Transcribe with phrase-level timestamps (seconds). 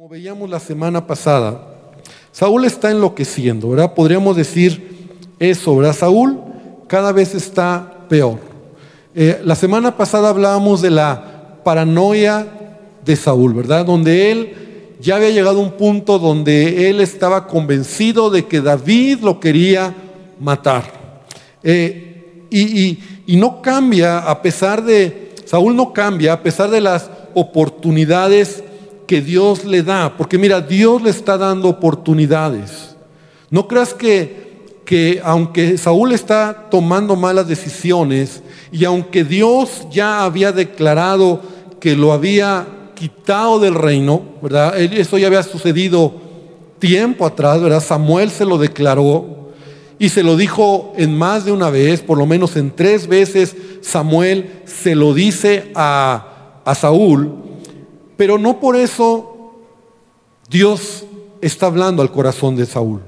[0.00, 1.60] Como veíamos la semana pasada,
[2.32, 3.92] Saúl está enloqueciendo, ¿verdad?
[3.92, 5.92] Podríamos decir eso, ¿verdad?
[5.92, 6.40] Saúl
[6.86, 8.38] cada vez está peor.
[9.14, 12.46] Eh, la semana pasada hablábamos de la paranoia
[13.04, 13.84] de Saúl, ¿verdad?
[13.84, 19.18] Donde él ya había llegado a un punto donde él estaba convencido de que David
[19.20, 19.94] lo quería
[20.40, 20.84] matar.
[21.62, 28.64] Eh, y no cambia a pesar de, Saúl no cambia a pesar de las oportunidades
[29.10, 32.94] que Dios le da, porque mira, Dios le está dando oportunidades.
[33.50, 40.52] No creas que, que aunque Saúl está tomando malas decisiones y aunque Dios ya había
[40.52, 41.40] declarado
[41.80, 44.78] que lo había quitado del reino, ¿verdad?
[44.78, 46.14] Eso ya había sucedido
[46.78, 47.82] tiempo atrás, ¿verdad?
[47.82, 49.50] Samuel se lo declaró
[49.98, 53.56] y se lo dijo en más de una vez, por lo menos en tres veces
[53.80, 57.49] Samuel se lo dice a, a Saúl
[58.20, 59.54] pero no por eso
[60.50, 61.04] Dios
[61.40, 63.00] está hablando al corazón de Saúl.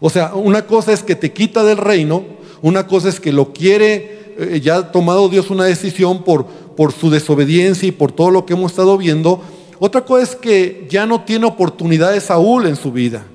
[0.00, 2.24] O sea, una cosa es que te quita del reino,
[2.62, 6.92] una cosa es que lo quiere, eh, ya ha tomado Dios una decisión por, por
[6.92, 9.42] su desobediencia y por todo lo que hemos estado viendo.
[9.80, 13.26] Otra cosa es que ya no tiene oportunidad de Saúl en su vida.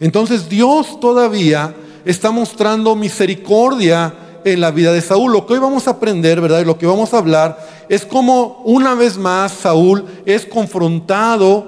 [0.00, 1.74] Entonces Dios todavía
[2.06, 4.14] está mostrando misericordia
[4.44, 5.32] en la vida de Saúl.
[5.32, 6.60] Lo que hoy vamos a aprender, ¿verdad?
[6.60, 11.66] Y lo que vamos a hablar es cómo una vez más Saúl es confrontado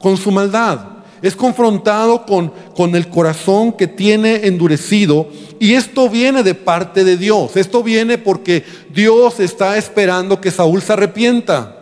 [0.00, 0.80] con su maldad.
[1.22, 5.28] Es confrontado con, con el corazón que tiene endurecido.
[5.58, 7.56] Y esto viene de parte de Dios.
[7.56, 11.80] Esto viene porque Dios está esperando que Saúl se arrepienta.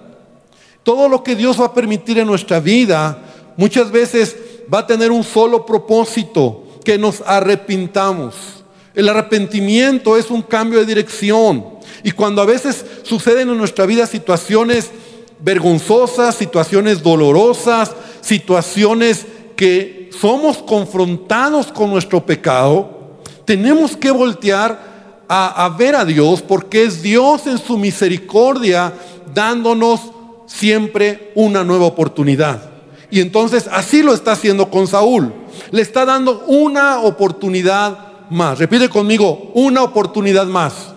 [0.83, 3.19] Todo lo que Dios va a permitir en nuestra vida
[3.57, 4.37] muchas veces
[4.73, 8.62] va a tener un solo propósito, que nos arrepintamos.
[8.95, 11.65] El arrepentimiento es un cambio de dirección.
[12.03, 14.91] Y cuando a veces suceden en nuestra vida situaciones
[15.39, 19.27] vergonzosas, situaciones dolorosas, situaciones
[19.57, 24.93] que somos confrontados con nuestro pecado, tenemos que voltear
[25.29, 28.93] a, ver a Dios porque es Dios en su misericordia
[29.35, 30.01] dándonos
[30.47, 32.71] siempre una nueva oportunidad.
[33.11, 35.33] Y entonces así lo está haciendo con Saúl.
[35.71, 38.59] Le está dando una oportunidad más.
[38.59, 40.93] Repite conmigo, una oportunidad más.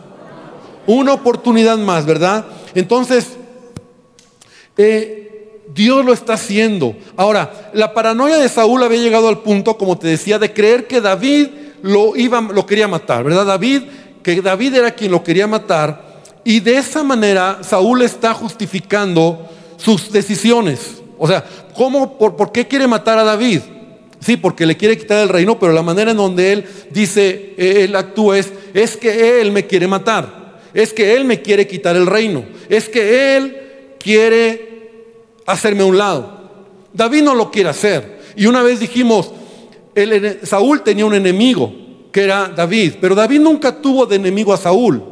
[0.87, 2.45] Una oportunidad más, ¿verdad?
[2.73, 3.37] Entonces,
[4.77, 6.95] eh, Dios lo está haciendo.
[7.17, 11.01] Ahora, la paranoia de Saúl había llegado al punto, como te decía, de creer que
[11.01, 11.47] David
[11.81, 13.45] lo, iba, lo quería matar, ¿verdad?
[13.45, 13.83] David,
[14.23, 16.21] que David era quien lo quería matar.
[16.43, 19.47] Y de esa manera Saúl está justificando
[19.77, 21.01] sus decisiones.
[21.17, 23.61] O sea, ¿cómo, por, ¿por qué quiere matar a David?
[24.25, 27.95] Sí, porque le quiere quitar el reino, pero la manera en donde él dice, él
[27.95, 32.07] actúa es, es que él me quiere matar, es que él me quiere quitar el
[32.07, 35.03] reino, es que él quiere
[35.45, 36.49] hacerme a un lado.
[36.91, 38.19] David no lo quiere hacer.
[38.35, 39.31] Y una vez dijimos,
[40.41, 41.71] Saúl tenía un enemigo,
[42.11, 45.03] que era David, pero David nunca tuvo de enemigo a Saúl.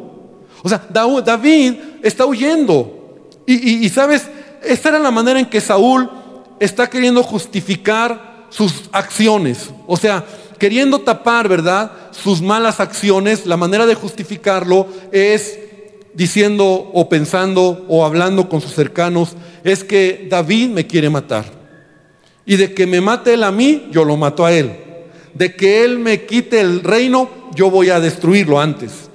[0.63, 3.27] O sea, David está huyendo.
[3.45, 4.27] Y, y sabes,
[4.63, 6.09] esta era la manera en que Saúl
[6.59, 9.71] está queriendo justificar sus acciones.
[9.87, 10.23] O sea,
[10.59, 11.91] queriendo tapar, ¿verdad?
[12.11, 15.59] Sus malas acciones, la manera de justificarlo es
[16.13, 21.45] diciendo o pensando o hablando con sus cercanos, es que David me quiere matar.
[22.45, 24.71] Y de que me mate él a mí, yo lo mato a él.
[25.33, 29.09] De que él me quite el reino, yo voy a destruirlo antes.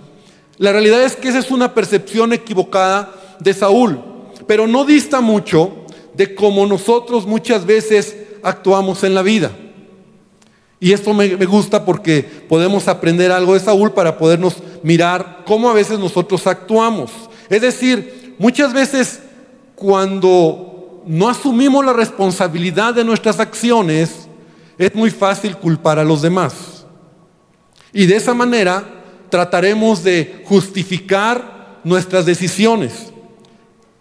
[0.57, 4.01] La realidad es que esa es una percepción equivocada de Saúl,
[4.49, 5.85] pero no dista mucho
[6.15, 9.51] de cómo nosotros muchas veces actuamos en la vida.
[10.81, 15.75] Y esto me, gusta porque podemos aprender algo de Saúl para podernos mirar cómo a
[15.75, 17.11] veces nosotros actuamos.
[17.49, 19.21] Es decir, muchas veces
[19.75, 24.29] cuando no asumimos la responsabilidad de nuestras acciones,
[24.77, 26.87] es muy fácil culpar a los demás.
[27.93, 28.85] Y de esa manera
[29.31, 33.13] trataremos de justificar nuestras decisiones.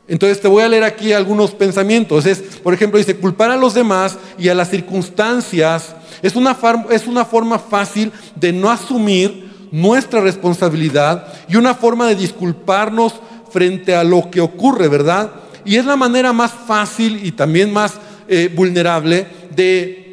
[0.07, 2.25] Entonces te voy a leer aquí algunos pensamientos.
[2.25, 6.57] Es, por ejemplo, dice, culpar a los demás y a las circunstancias es una,
[6.91, 13.13] es una forma fácil de no asumir nuestra responsabilidad y una forma de disculparnos
[13.51, 15.31] frente a lo que ocurre, ¿verdad?
[15.65, 17.93] Y es la manera más fácil y también más
[18.27, 20.06] eh, vulnerable de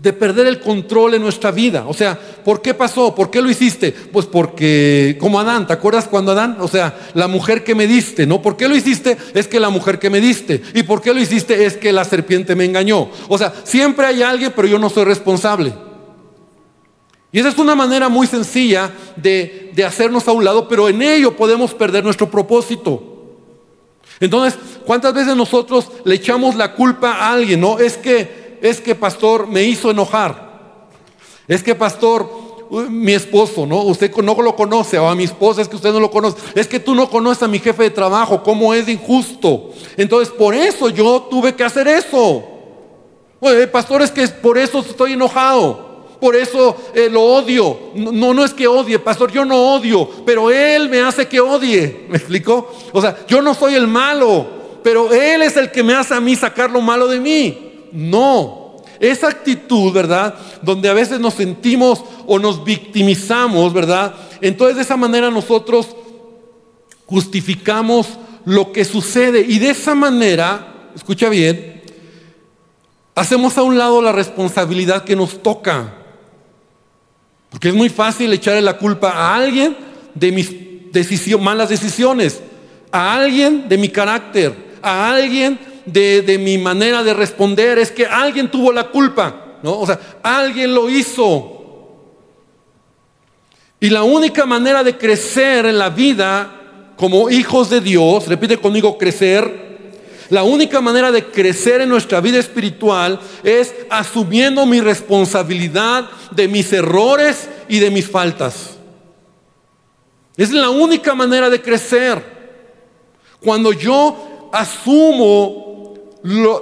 [0.00, 1.84] de perder el control en nuestra vida.
[1.88, 3.14] O sea, ¿por qué pasó?
[3.14, 3.90] ¿Por qué lo hiciste?
[3.90, 6.58] Pues porque, como Adán, ¿te acuerdas cuando Adán?
[6.60, 8.40] O sea, la mujer que me diste, ¿no?
[8.40, 9.16] ¿Por qué lo hiciste?
[9.34, 10.62] Es que la mujer que me diste.
[10.74, 11.66] ¿Y por qué lo hiciste?
[11.66, 13.08] Es que la serpiente me engañó.
[13.28, 15.74] O sea, siempre hay alguien, pero yo no soy responsable.
[17.32, 21.02] Y esa es una manera muy sencilla de, de hacernos a un lado, pero en
[21.02, 23.16] ello podemos perder nuestro propósito.
[24.20, 27.60] Entonces, ¿cuántas veces nosotros le echamos la culpa a alguien?
[27.60, 30.48] No, es que, es que pastor me hizo enojar.
[31.46, 32.28] Es que pastor,
[32.90, 33.82] mi esposo, ¿no?
[33.82, 36.36] Usted no lo conoce, o a mi esposa es que usted no lo conoce.
[36.54, 39.70] Es que tú no conoces a mi jefe de trabajo, cómo es injusto.
[39.96, 42.44] Entonces, por eso yo tuve que hacer eso.
[43.72, 45.88] Pastor, es que por eso estoy enojado.
[46.20, 47.78] Por eso eh, lo odio.
[47.94, 52.06] No, no es que odie, pastor, yo no odio, pero Él me hace que odie.
[52.08, 52.72] ¿Me explico?
[52.92, 54.46] O sea, yo no soy el malo,
[54.82, 57.67] pero Él es el que me hace a mí sacar lo malo de mí.
[57.92, 58.76] No.
[59.00, 60.34] Esa actitud, ¿verdad?
[60.62, 64.14] Donde a veces nos sentimos o nos victimizamos, ¿verdad?
[64.40, 65.94] Entonces de esa manera nosotros
[67.06, 68.06] justificamos
[68.44, 71.82] lo que sucede y de esa manera, escucha bien,
[73.14, 75.94] hacemos a un lado la responsabilidad que nos toca.
[77.50, 79.76] Porque es muy fácil echarle la culpa a alguien
[80.14, 80.54] de mis
[81.40, 82.40] malas decisiones,
[82.90, 85.58] a alguien de mi carácter, a alguien
[85.92, 87.78] de, mi manera de responder.
[87.78, 89.78] Es que alguien tuvo la culpa, ¿no?
[89.78, 91.54] O sea, alguien lo hizo.
[93.80, 96.54] Y la única manera de crecer en la vida
[96.96, 99.68] como hijos de Dios, repite conmigo, crecer,
[100.30, 106.72] la única manera de crecer en nuestra vida espiritual es asumiendo mi responsabilidad de mis
[106.72, 108.76] errores y de mis faltas.
[110.36, 112.22] Es la única manera de crecer.
[113.40, 115.67] Cuando yo asumo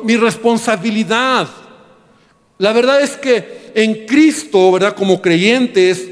[0.05, 1.49] mi responsabilidad.
[2.59, 4.95] La verdad es que en Cristo, ¿verdad?
[4.95, 6.09] Como creyentes,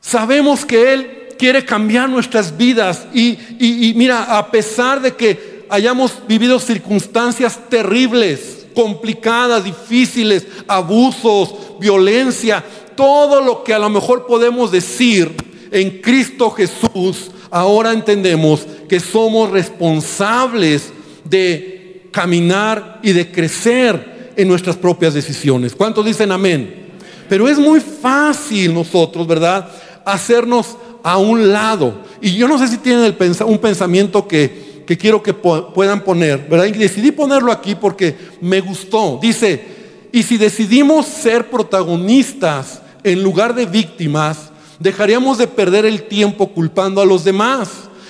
[0.00, 3.06] sabemos que Él quiere cambiar nuestras vidas.
[3.12, 12.64] Y, y mira, a pesar de que hayamos vivido circunstancias terribles, complicadas, difíciles, abusos, violencia,
[12.94, 15.34] todo lo que a lo mejor podemos decir
[15.70, 20.92] en Cristo Jesús, ahora entendemos que somos responsables
[21.30, 25.74] de caminar y de crecer en nuestras propias decisiones.
[25.74, 26.90] ¿Cuántos dicen amén?
[27.28, 29.70] Pero es muy fácil nosotros, ¿verdad?
[30.04, 32.02] Hacernos a un lado.
[32.20, 33.16] Y yo no sé si tienen
[33.46, 36.64] un pensamiento que que quiero que puedan poner, ¿verdad?
[36.64, 39.20] Y decidí ponerlo aquí porque me gustó.
[39.22, 39.64] Dice,
[40.10, 44.50] y si decidimos ser protagonistas en lugar de víctimas,
[44.80, 47.68] dejaríamos de perder el tiempo culpando a los demás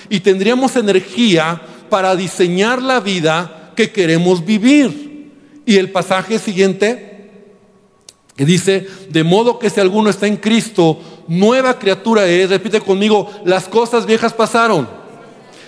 [0.09, 1.61] y tendríamos energía
[1.91, 5.29] para diseñar la vida que queremos vivir.
[5.67, 7.29] Y el pasaje siguiente,
[8.35, 13.29] que dice, de modo que si alguno está en Cristo, nueva criatura es, repite conmigo,
[13.45, 15.01] las cosas viejas pasaron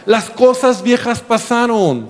[0.06, 2.10] las cosas viejas pasaron.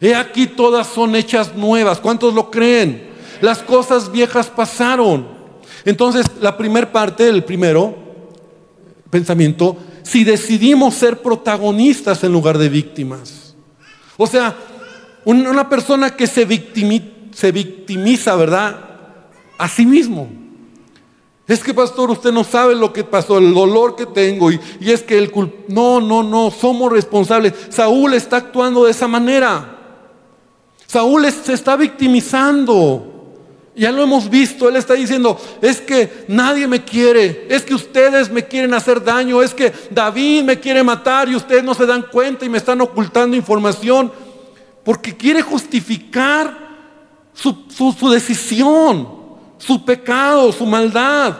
[0.00, 2.00] He aquí todas son hechas nuevas.
[2.00, 3.08] ¿Cuántos lo creen?
[3.40, 5.26] Las cosas viejas pasaron.
[5.84, 7.94] Entonces, la primera parte, el primero
[9.10, 13.35] pensamiento, si decidimos ser protagonistas en lugar de víctimas.
[14.16, 14.56] O sea,
[15.24, 18.78] una persona que se, victimiza, ¿verdad?
[19.58, 20.28] A sí mismo.
[21.48, 24.50] Es que pastor, usted no sabe lo que pasó, el dolor que tengo.
[24.50, 25.32] Y, es que el
[25.68, 27.54] No, no, no, somos responsables.
[27.70, 29.78] Saúl está actuando de esa manera.
[30.86, 33.15] Saúl se está victimizando.
[33.76, 38.30] Ya lo hemos visto, él está diciendo, es que nadie me quiere, es que ustedes
[38.30, 42.06] me quieren hacer daño, es que David me quiere matar y ustedes no se dan
[42.10, 44.10] cuenta y me están ocultando información,
[44.82, 46.66] porque quiere justificar
[47.34, 49.16] su decisión
[49.58, 51.36] su pecado, su maldad.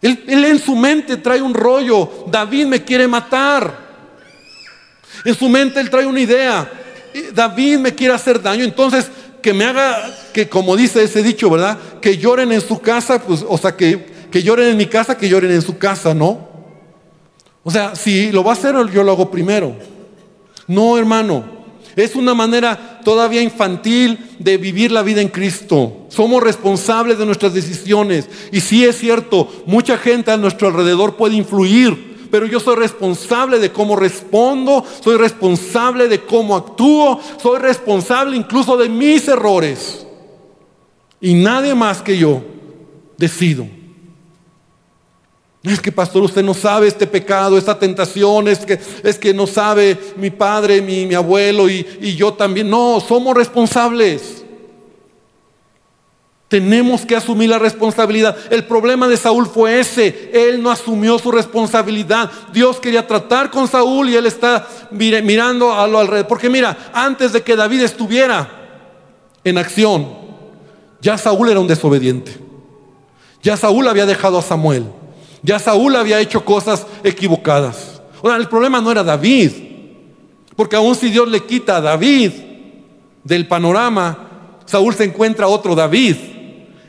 [0.00, 3.86] Él, en su mente trae un rollo, David me quiere matar.
[5.24, 6.70] En su mente él trae una idea,
[7.32, 9.10] David me quiere hacer daño, entonces
[9.42, 11.78] que me haga, que como dice ese dicho, ¿verdad?
[12.00, 15.28] Que lloren en su casa, pues, o sea, que, que lloren en mi casa, que
[15.28, 16.48] lloren en su casa, ¿no?
[17.62, 19.76] O sea, si lo va a hacer, yo lo hago primero.
[20.66, 21.56] No, hermano.
[21.96, 26.06] Es una manera todavía infantil de vivir la vida en Cristo.
[26.10, 28.28] Somos responsables de nuestras decisiones.
[28.52, 33.58] Y sí es cierto, mucha gente a nuestro alrededor puede influir, pero yo soy responsable
[33.58, 40.06] de cómo respondo, soy responsable de cómo actúo, soy responsable incluso de mis errores.
[41.20, 42.42] Y nadie más que yo
[43.16, 43.66] decido.
[45.62, 49.48] Es que pastor, usted no sabe este pecado, esta tentación, es que, es que no
[49.48, 52.70] sabe mi padre, mi, abuelo y, y yo también.
[52.70, 54.45] No, somos responsables.
[56.48, 58.36] Tenemos que asumir la responsabilidad.
[58.50, 60.30] El problema de Saúl fue ese.
[60.32, 62.30] Él no asumió su responsabilidad.
[62.52, 66.28] Dios quería tratar con Saúl y él está mirando a lo alrededor.
[66.28, 68.48] Porque mira, antes de que David estuviera
[69.42, 70.08] en acción,
[71.00, 72.38] ya Saúl era un desobediente.
[73.42, 74.84] Ya Saúl había dejado a Samuel.
[75.42, 78.00] Ya Saúl había hecho cosas equivocadas.
[78.22, 79.50] Ahora, el problema no era David.
[80.54, 82.32] Porque aún si Dios le quita a David
[83.24, 84.26] del panorama,
[84.64, 86.16] Saúl se encuentra otro David.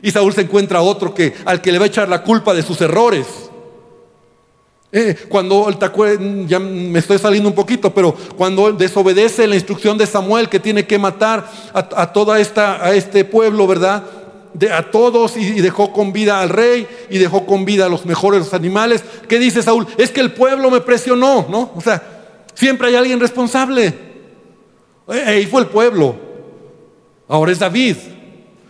[0.08, 2.64] Y Saúl se encuentra otro que, al que le va a echar la culpa de
[2.64, 3.28] sus errores.
[4.90, 5.70] Eh, cuando
[6.48, 10.88] ya me estoy saliendo un poquito, pero cuando desobedece la instrucción de Samuel que tiene
[10.88, 14.02] que matar a, toda esta, a este pueblo, ¿verdad?
[14.54, 17.90] De, a todos y, y, dejó con vida al rey y dejó con vida a
[17.90, 19.04] los mejores animales.
[19.28, 19.88] ¿Qué dice Saúl?
[19.98, 21.74] Es que el pueblo me presionó, ¿no?
[21.76, 22.02] O sea,
[22.54, 23.88] siempre hay alguien responsable.
[25.10, 26.16] Eh, ahí fue el pueblo.
[27.28, 27.98] Ahora es David.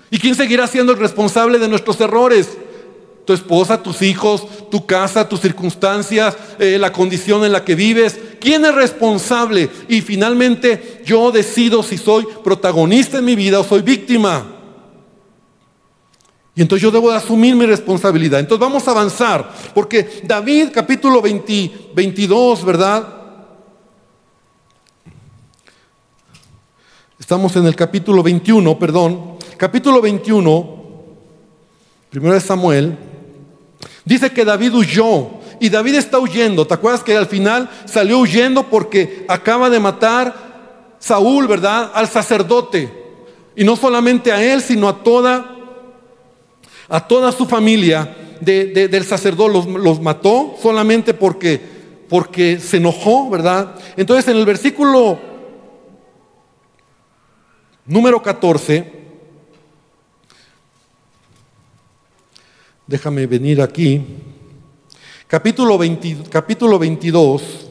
[0.09, 2.49] ¿Y quién seguirá siendo el responsable de nuestros errores?
[3.27, 8.17] tu esposa, tus hijos, tu casa, tus circunstancias, eh, la condición en la que vives.
[8.39, 9.69] ¿Quién es responsable?
[9.89, 14.45] Y finalmente yo decido si soy protagonista en mi vida o soy víctima.
[16.55, 18.39] Y entonces yo debo de asumir mi responsabilidad.
[18.39, 23.07] Entonces vamos a avanzar, porque David capítulo 22, ¿verdad?
[27.19, 29.36] Estamos en el capítulo 21, perdón.
[29.57, 30.69] Capítulo 21,
[32.11, 32.95] primero de Samuel.
[34.05, 36.67] Dice que David huyó y David está huyendo.
[36.67, 41.91] ¿Te acuerdas que al final salió huyendo porque acaba de matar Saúl, ¿verdad?
[41.95, 42.93] Al sacerdote.
[43.55, 45.55] Y no solamente a él, sino a toda,
[46.87, 49.53] a toda su familia del sacerdote.
[49.53, 51.59] Los, los, mató solamente porque,
[52.07, 53.73] porque se enojó, ¿verdad?
[53.95, 55.17] Entonces en el versículo
[57.87, 58.96] número 14
[62.87, 64.01] Déjame venir aquí.
[65.27, 65.77] Capítulo,
[66.29, 67.65] capítulo 22.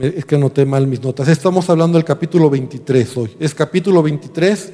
[0.00, 1.28] Es que anoté mal mis notas.
[1.28, 3.36] Estamos hablando del capítulo 23 hoy.
[3.40, 4.72] Es capítulo 23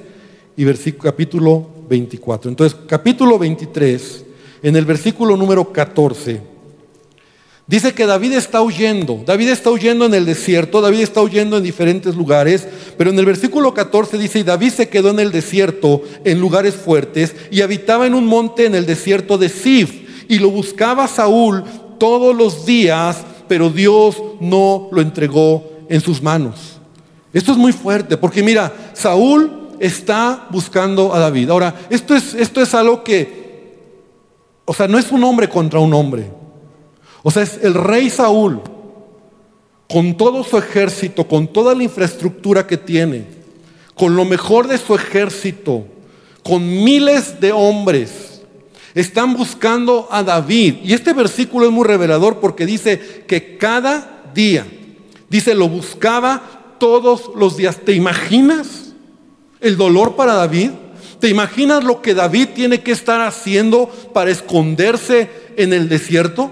[0.56, 2.50] y versículo, capítulo 24.
[2.50, 4.25] Entonces, capítulo 23,
[4.64, 6.51] en el versículo número 14.
[7.66, 9.23] Dice que David está huyendo.
[9.25, 12.66] David está huyendo en el desierto, David está huyendo en diferentes lugares,
[12.99, 16.75] pero en el versículo 14 dice, y David se quedó en el desierto, en lugares
[16.75, 21.64] fuertes, y habitaba en un monte en el desierto de Sif, y lo buscaba Saúl
[21.99, 26.81] todos los días, pero Dios no lo entregó en sus manos.
[27.33, 31.50] Esto es muy fuerte, porque mira, Saúl está buscando a David.
[31.50, 33.78] Ahora, esto es, esto es algo que,
[34.64, 36.42] o sea, no es un hombre contra un hombre.
[37.23, 38.61] O sea, es el rey Saúl,
[39.88, 43.26] con todo su ejército, con toda la infraestructura que tiene,
[43.95, 45.85] con lo mejor de su ejército,
[46.43, 48.43] con miles de hombres,
[48.95, 50.76] están buscando a David.
[50.83, 54.67] Y este versículo es muy revelador porque dice que cada día,
[55.29, 57.79] dice, lo buscaba todos los días.
[57.85, 58.93] ¿Te imaginas
[59.61, 60.71] el dolor para David?
[61.21, 66.50] ¿Te imaginas lo que David tiene que estar haciendo para esconderse en el desierto?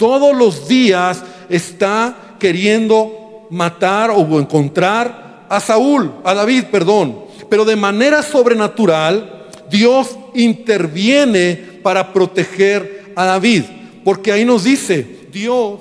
[0.00, 7.26] Todos los días está queriendo matar o encontrar a Saúl, a David, perdón.
[7.50, 13.64] Pero de manera sobrenatural, Dios interviene para proteger a David.
[14.02, 15.80] Porque ahí nos dice, Dios,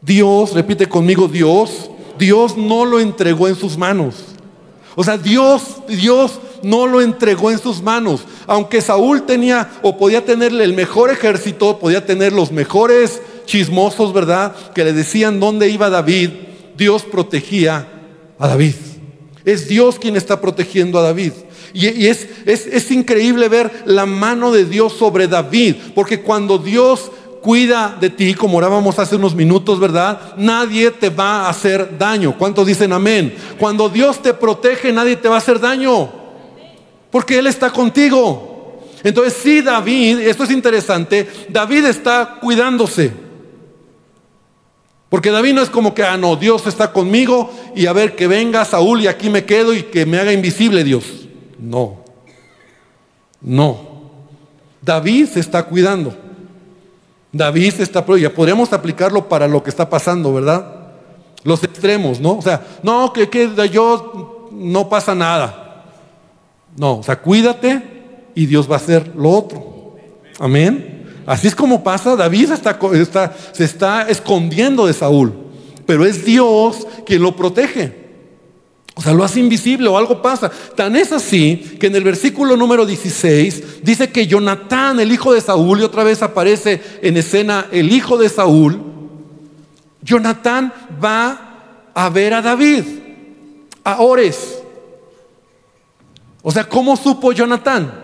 [0.00, 4.24] Dios, repite conmigo, Dios, Dios no lo entregó en sus manos.
[4.94, 8.24] O sea, Dios, Dios no lo entregó en sus manos.
[8.46, 14.54] Aunque Saúl tenía o podía tenerle el mejor ejército, podía tener los mejores chismosos, ¿verdad?
[14.74, 16.30] Que le decían dónde iba David,
[16.76, 17.88] Dios protegía
[18.38, 18.74] a David.
[19.44, 21.32] Es Dios quien está protegiendo a David.
[21.72, 27.10] Y, es, es, increíble ver la mano de Dios sobre David, porque cuando Dios
[27.42, 30.34] cuida de ti, como orábamos hace unos minutos, ¿verdad?
[30.36, 32.38] Nadie te va a hacer daño.
[32.38, 33.34] ¿Cuántos dicen amén?
[33.58, 36.10] Cuando Dios te protege, nadie te va a hacer daño,
[37.10, 38.80] porque Él está contigo.
[39.02, 43.23] Entonces, sí, David, esto es interesante, David está cuidándose.
[45.08, 48.26] Porque David no es como que, ah, no, Dios está conmigo y a ver que
[48.26, 51.04] venga Saúl y aquí me quedo y que me haga invisible Dios.
[51.58, 51.98] No,
[53.40, 53.94] no.
[54.82, 56.14] David se está cuidando.
[57.32, 60.66] David se está, ya podríamos aplicarlo para lo que está pasando, ¿verdad?
[61.42, 62.38] Los extremos, ¿no?
[62.38, 65.84] O sea, no, que, que yo no pasa nada.
[66.76, 67.82] No, o sea, cuídate
[68.34, 69.96] y Dios va a hacer lo otro.
[70.38, 70.93] Amén.
[71.26, 72.50] Así es como pasa, David
[73.52, 75.32] se está escondiendo de Saúl,
[75.86, 78.04] pero es Dios quien lo protege.
[78.96, 80.50] O sea, lo hace invisible o algo pasa.
[80.76, 85.40] Tan es así que en el versículo número 16 dice que Jonatán, el hijo de
[85.40, 88.80] Saúl, y otra vez aparece en escena el hijo de Saúl,
[90.00, 92.84] Jonatán va a ver a David,
[93.82, 94.58] a Ores.
[96.42, 98.02] O sea, ¿cómo supo Jonatán?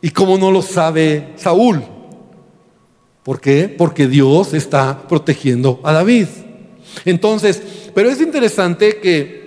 [0.00, 1.82] ¿Y cómo no lo sabe Saúl?
[3.22, 3.68] ¿Por qué?
[3.68, 6.26] Porque Dios está protegiendo a David.
[7.04, 7.62] Entonces,
[7.94, 9.40] pero es interesante que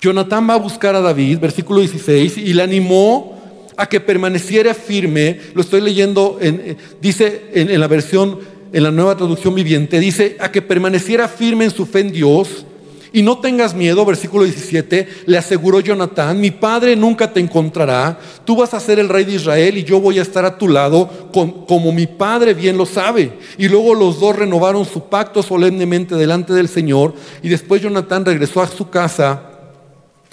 [0.00, 3.36] Jonatán va a buscar a David, versículo 16, y le animó
[3.76, 5.40] a que permaneciera firme.
[5.54, 8.38] Lo estoy leyendo, en, eh, dice en la versión,
[8.72, 12.66] en la nueva traducción viviente, dice a que permaneciera firme en su fe en Dios
[13.12, 18.56] y no tengas miedo, versículo 17, le aseguró Jonatán, mi padre nunca te encontrará, tú
[18.56, 21.08] vas a ser el rey de Israel y yo voy a estar a tu lado
[21.32, 23.32] como mi padre bien lo sabe.
[23.56, 28.60] Y luego los dos renovaron su pacto solemnemente delante del Señor y después Jonatán regresó
[28.60, 29.42] a su casa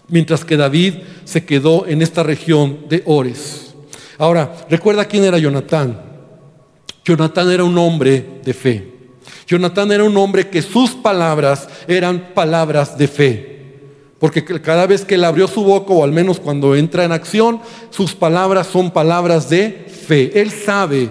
[0.08, 3.74] mientras que David se quedó en esta región de Ores.
[4.18, 6.00] Ahora, recuerda quién era Jonatán.
[7.04, 8.95] Jonatán era un hombre de fe.
[9.48, 13.56] Jonatán era un hombre que sus palabras eran palabras de fe.
[14.20, 17.60] Porque cada vez que él abrió su boca, o al menos cuando entra en acción,
[17.90, 20.42] sus palabras son palabras de fe.
[20.42, 21.10] Él sabe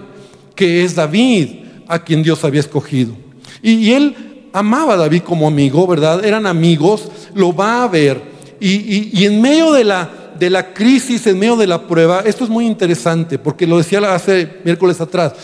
[0.55, 3.14] que es David a quien Dios había escogido.
[3.62, 6.25] Y, él amaba a David como amigo, ¿verdad?
[6.25, 8.21] Eran amigos, lo va a ver.
[8.59, 12.50] Y, en medio de la, de la crisis, en medio de la prueba, esto es
[12.50, 15.35] muy interesante, porque lo decía hace miércoles atrás,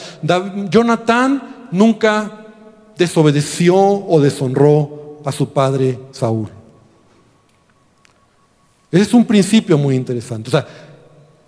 [0.70, 2.39] Jonatán nunca
[3.00, 6.48] desobedeció o deshonró a su padre Saúl.
[8.92, 10.48] Ese es un principio muy interesante.
[10.48, 10.66] O sea,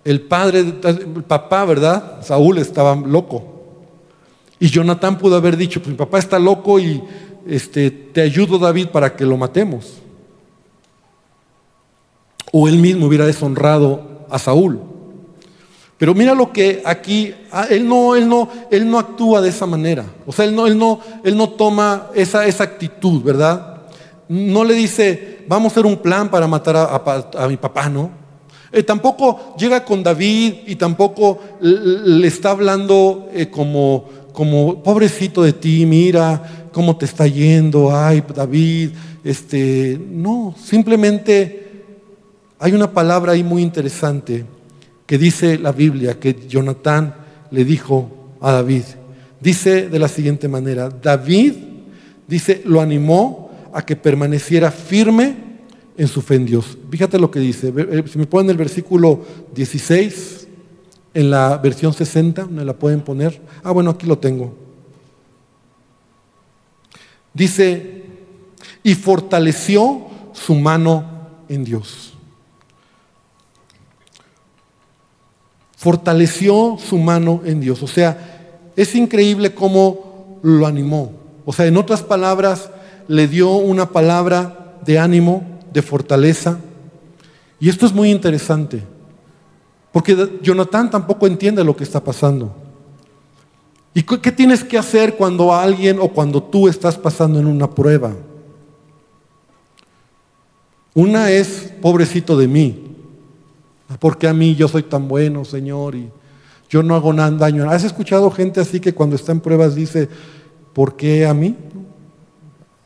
[0.03, 2.23] el padre, el papá, ¿verdad?
[2.23, 3.51] Saúl estaba loco.
[4.59, 7.03] Y Jonatán pudo haber dicho, pues mi papá está loco y
[7.47, 9.99] este, te ayudo David para que lo matemos.
[12.51, 14.92] O él mismo hubiera deshonrado a Saúl.
[16.03, 19.65] Pero mira lo que aquí, ah, él no, él no, él no actúa de esa
[19.65, 20.03] manera.
[20.25, 23.77] O sea, él no, él no, él no toma esa, esa actitud, ¿verdad?
[24.27, 28.11] No le dice, vamos a hacer un plan para matar a, mi papá, ¿no?
[28.73, 35.53] Eh, tampoco llega con David y tampoco le está hablando eh, como, como, pobrecito de
[35.53, 38.89] ti, mira cómo te está yendo, ay, David,
[39.23, 41.85] este, no, simplemente
[42.59, 44.43] hay una palabra ahí muy interesante
[45.05, 47.15] que dice la Biblia que Jonatán
[47.51, 48.83] le dijo a David.
[49.39, 51.53] Dice de la siguiente manera, David,
[52.27, 55.35] dice, lo animó a que permaneciera firme
[55.97, 56.77] en su fe en Dios.
[56.89, 60.47] Fíjate lo que dice, eh, si me ponen el versículo 16
[61.13, 63.41] en la versión 60, ¿me la pueden poner?
[63.63, 64.55] Ah, bueno, aquí lo tengo.
[67.33, 68.03] Dice,
[68.83, 71.05] y fortaleció su mano
[71.49, 72.12] en Dios.
[75.83, 77.83] Fortaleció su mano en Dios.
[77.83, 81.11] O sea, es increíble cómo lo animó.
[81.43, 82.69] O sea, en otras palabras,
[83.09, 85.43] le dio una palabra de ánimo,
[85.73, 86.57] de fortaleza.
[87.59, 88.81] Y esto es muy interesante,
[89.91, 92.55] porque Jonathan tampoco entiende lo que está pasando.
[93.93, 98.13] ¿Y qué tienes que hacer cuando alguien o cuando tú estás pasando en una prueba?
[100.93, 102.92] Una es, pobrecito de mí,
[103.99, 106.09] porque a mí yo soy tan bueno, Señor, y
[106.69, 107.69] yo no hago nada daño?
[107.69, 110.09] ¿Has escuchado gente así que cuando está en pruebas dice,
[110.73, 111.55] ¿por qué a mí?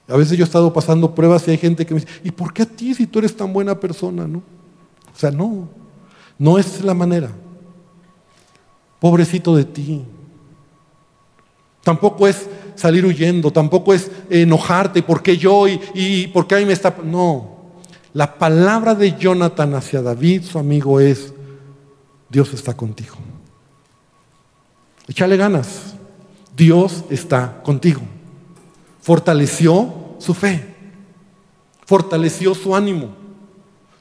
[0.07, 2.53] A veces yo he estado pasando pruebas y hay gente que me dice, ¿y por
[2.53, 4.27] qué a ti si tú eres tan buena persona?
[4.27, 4.39] ¿no?
[4.39, 5.69] O sea, no,
[6.37, 7.29] no es la manera.
[8.99, 10.03] Pobrecito de ti.
[11.83, 16.57] Tampoco es salir huyendo, tampoco es enojarte, ¿por qué yo y, y por qué a
[16.59, 16.95] mí me está...
[17.03, 17.56] No,
[18.17, 21.35] la palabra de Jonathan hacia David, su amigo, es,
[22.27, 23.15] Dios está contigo.
[25.07, 25.93] Échale ganas.
[26.55, 28.01] Dios está contigo.
[29.03, 30.65] Fortaleció su fe.
[31.85, 33.09] Fortaleció su ánimo.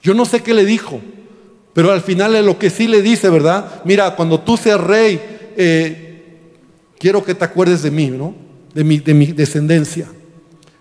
[0.03, 0.99] Yo no sé qué le dijo,
[1.75, 3.83] pero al final es lo que sí le dice, ¿verdad?
[3.85, 5.21] Mira, cuando tú seas rey,
[5.59, 6.53] eh,
[6.99, 8.35] quiero que te acuerdes de mí, ¿no?
[8.73, 10.09] De mi, de mi descendencia.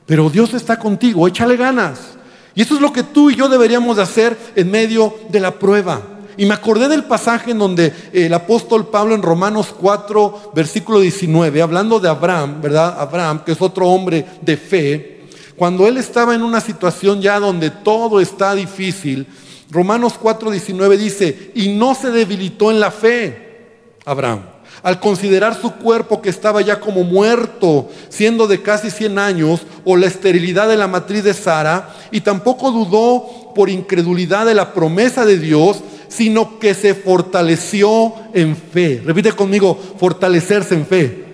[0.06, 2.15] Pero Dios está contigo, échale ganas.
[2.56, 5.52] Y eso es lo que tú y yo deberíamos de hacer en medio de la
[5.52, 6.02] prueba.
[6.38, 11.62] Y me acordé del pasaje en donde el apóstol Pablo en Romanos 4, versículo 19,
[11.62, 12.96] hablando de Abraham, ¿verdad?
[13.00, 17.70] Abraham, que es otro hombre de fe, cuando él estaba en una situación ya donde
[17.70, 19.28] todo está difícil,
[19.70, 25.72] Romanos 4, 19 dice, y no se debilitó en la fe, Abraham al considerar su
[25.72, 30.78] cuerpo que estaba ya como muerto, siendo de casi 100 años, o la esterilidad de
[30.78, 36.60] la matriz de Sara, y tampoco dudó por incredulidad de la promesa de Dios, sino
[36.60, 39.02] que se fortaleció en fe.
[39.06, 41.26] Repite conmigo, fortalecerse en fe.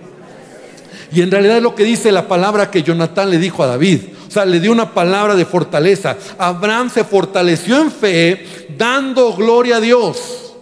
[1.13, 3.99] Y en realidad es lo que dice la palabra que Jonatán le dijo a David.
[4.27, 6.17] O sea, le dio una palabra de fortaleza.
[6.39, 10.55] Abraham se fortaleció en fe, dando gloria a Dios.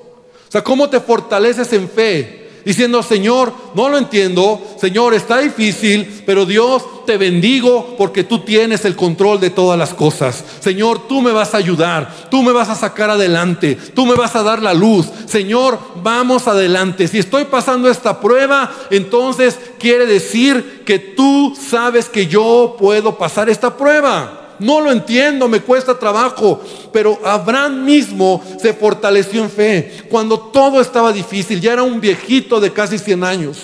[0.50, 2.39] O sea, ¿cómo te fortaleces en fe?
[2.70, 8.86] Diciendo, Señor, no lo entiendo, Señor, está difícil, pero Dios te bendigo porque tú tienes
[8.86, 10.44] el control de todas las cosas.
[10.60, 14.36] Señor, tú me vas a ayudar, tú me vas a sacar adelante, tú me vas
[14.36, 15.08] a dar la luz.
[15.26, 17.08] Señor, vamos adelante.
[17.08, 23.50] Si estoy pasando esta prueba, entonces quiere decir que tú sabes que yo puedo pasar
[23.50, 24.39] esta prueba.
[24.60, 26.62] No lo entiendo, me cuesta trabajo.
[26.92, 30.04] Pero Abraham mismo se fortaleció en fe.
[30.10, 33.58] Cuando todo estaba difícil, ya era un viejito de casi 100 años.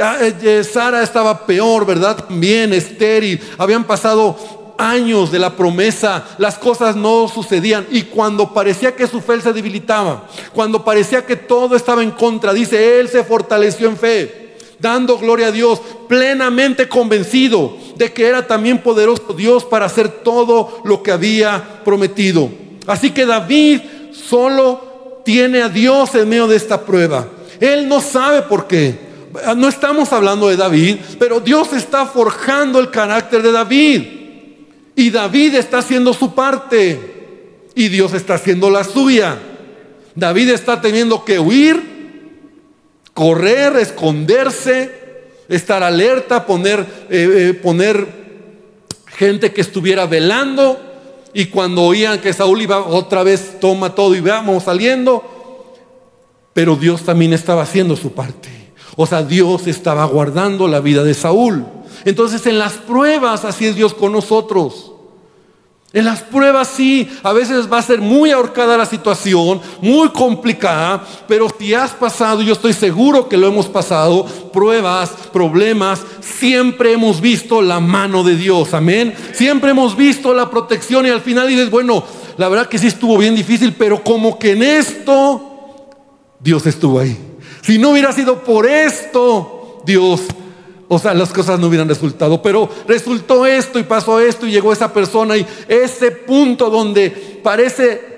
[0.00, 2.16] Ah, eh, eh, Sara estaba peor, ¿verdad?
[2.16, 3.40] También estéril.
[3.58, 4.36] Habían pasado
[4.76, 7.86] años de la promesa, las cosas no sucedían.
[7.90, 12.52] Y cuando parecía que su fe se debilitaba, cuando parecía que todo estaba en contra,
[12.52, 14.43] dice, él se fortaleció en fe
[14.84, 20.82] dando gloria a Dios, plenamente convencido de que era también poderoso Dios para hacer todo
[20.84, 22.50] lo que había prometido.
[22.86, 23.80] Así que David
[24.12, 27.26] solo tiene a Dios en medio de esta prueba.
[27.60, 28.98] Él no sabe por qué.
[29.56, 34.02] No estamos hablando de David, pero Dios está forjando el carácter de David.
[34.94, 37.70] Y David está haciendo su parte.
[37.74, 39.38] Y Dios está haciendo la suya.
[40.14, 41.93] David está teniendo que huir
[43.14, 45.04] correr, esconderse,
[45.48, 48.06] estar alerta, poner, eh, eh, poner
[49.06, 50.78] gente que estuviera velando.
[51.32, 55.24] Y cuando oían que Saúl iba otra vez, toma todo y vamos saliendo.
[56.52, 58.50] Pero Dios también estaba haciendo su parte.
[58.96, 61.64] O sea, Dios estaba guardando la vida de Saúl.
[62.04, 64.92] Entonces en las pruebas así es Dios con nosotros.
[65.94, 71.06] En las pruebas sí, a veces va a ser muy ahorcada la situación, muy complicada,
[71.28, 77.20] pero si has pasado, yo estoy seguro que lo hemos pasado, pruebas, problemas, siempre hemos
[77.20, 79.14] visto la mano de Dios, amén.
[79.32, 82.02] Siempre hemos visto la protección y al final dices, bueno,
[82.38, 85.86] la verdad que sí estuvo bien difícil, pero como que en esto
[86.40, 87.16] Dios estuvo ahí.
[87.62, 90.22] Si no hubiera sido por esto, Dios
[90.88, 92.42] o sea, las cosas no hubieran resultado.
[92.42, 97.10] Pero resultó esto y pasó esto y llegó esa persona y ese punto donde
[97.42, 98.14] parece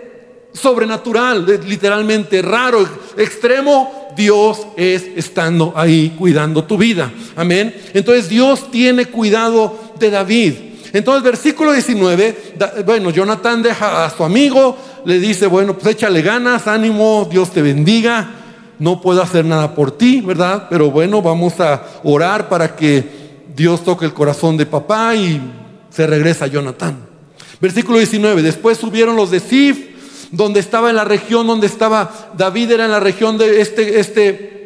[0.52, 7.12] sobrenatural, literalmente raro, extremo, Dios es estando ahí cuidando tu vida.
[7.37, 7.74] Amén.
[7.92, 10.55] Entonces Dios tiene cuidado de David.
[10.92, 12.55] Entonces versículo 19,
[12.87, 17.61] bueno, Jonathan deja a su amigo, le dice, bueno, pues échale ganas, ánimo, Dios te
[17.61, 18.36] bendiga
[18.79, 20.67] no puedo hacer nada por ti, ¿verdad?
[20.69, 23.05] Pero bueno, vamos a orar para que
[23.55, 25.41] Dios toque el corazón de papá y
[25.91, 26.97] se regresa Jonathan.
[27.61, 29.79] Versículo 19, después subieron los de Sif,
[30.31, 34.57] donde estaba en la región donde estaba David, era en la región de este, este,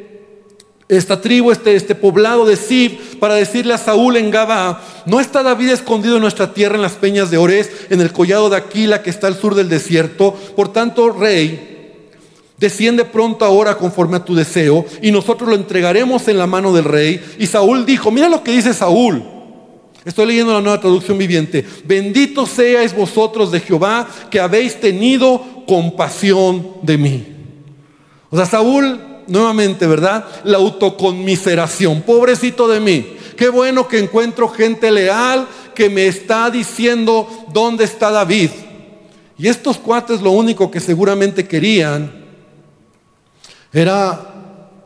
[0.88, 5.44] esta tribu, este, este poblado de Sif, para decirle a Saúl en Gaba, ¿no está
[5.44, 9.02] David escondido en nuestra tierra en las peñas de Ores, en el collado de Aquila
[9.04, 10.34] que está al sur del desierto?
[10.56, 11.69] Por tanto, rey,
[12.60, 16.84] Desciende pronto ahora conforme a tu deseo y nosotros lo entregaremos en la mano del
[16.84, 17.18] rey.
[17.38, 19.24] Y Saúl dijo, mira lo que dice Saúl.
[20.04, 21.64] Estoy leyendo la nueva traducción viviente.
[21.84, 27.26] Bendito seáis vosotros de Jehová que habéis tenido compasión de mí.
[28.28, 30.26] O sea, Saúl, nuevamente, ¿verdad?
[30.44, 32.02] La autoconmiseración.
[32.02, 33.06] Pobrecito de mí.
[33.38, 38.50] Qué bueno que encuentro gente leal que me está diciendo dónde está David.
[39.38, 42.19] Y estos cuates lo único que seguramente querían
[43.72, 44.30] era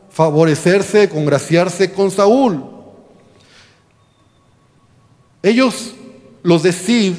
[0.09, 2.63] favorecerse, congraciarse con Saúl.
[5.43, 5.93] Ellos,
[6.41, 7.15] los de Sib,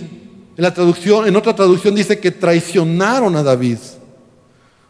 [0.57, 3.79] en otra traducción dice que traicionaron a David,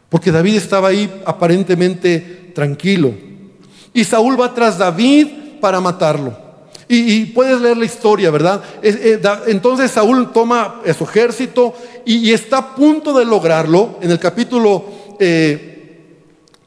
[0.08, 3.12] porque David estaba ahí aparentemente tranquilo.
[3.92, 5.26] Y Saúl va tras David
[5.60, 6.46] para matarlo.
[6.88, 8.62] Y, puedes leer la historia, ¿verdad?
[8.80, 13.98] Eh, entonces Saúl toma su ejército y, está a punto de lograrlo.
[14.00, 14.84] En el capítulo
[15.18, 15.75] eh,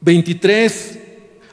[0.01, 0.99] 23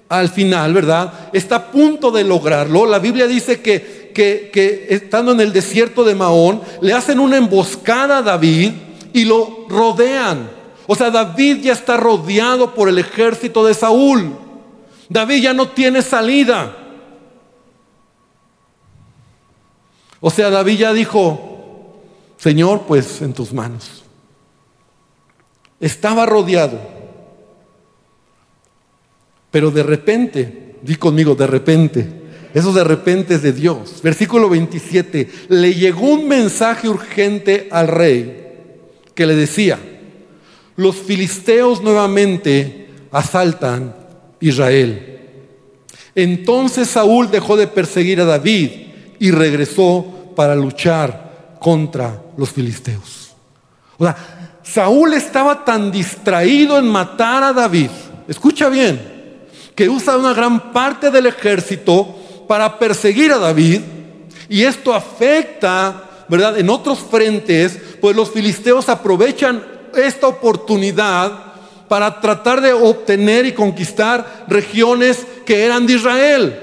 [0.08, 1.30] al final, ¿verdad?
[1.32, 2.86] Está a punto de lograrlo.
[2.86, 8.18] La Biblia dice que, que, estando en el desierto de Mahón, le hacen una emboscada
[8.18, 8.72] a David
[9.12, 10.50] y lo rodean.
[10.86, 14.36] O sea, David ya está rodeado por el ejército de Saúl.
[15.08, 16.76] David ya no tiene salida.
[20.20, 22.02] O sea, David ya dijo,
[22.36, 24.04] Señor, pues en tus manos.
[25.80, 26.95] Estaba rodeado.
[29.56, 32.06] Pero de repente, di conmigo, de repente,
[32.52, 34.02] eso de repente es de Dios.
[34.02, 38.48] Versículo 27, le llegó un mensaje urgente al rey
[39.14, 39.78] que le decía,
[40.76, 43.96] los filisteos nuevamente asaltan
[44.40, 45.20] Israel.
[46.14, 48.70] Entonces Saúl dejó de perseguir a David
[49.18, 53.34] y regresó para luchar contra los filisteos.
[53.96, 57.88] O sea, Saúl estaba tan distraído en matar a David,
[58.28, 59.15] escucha bien,
[59.76, 62.16] que usa una gran parte del ejército
[62.48, 63.82] para perseguir a David
[64.48, 66.58] y esto afecta, ¿verdad?
[66.58, 69.62] En otros frentes, pues los filisteos aprovechan
[69.94, 71.32] esta oportunidad
[71.88, 76.60] para tratar de obtener y conquistar regiones que eran de Israel.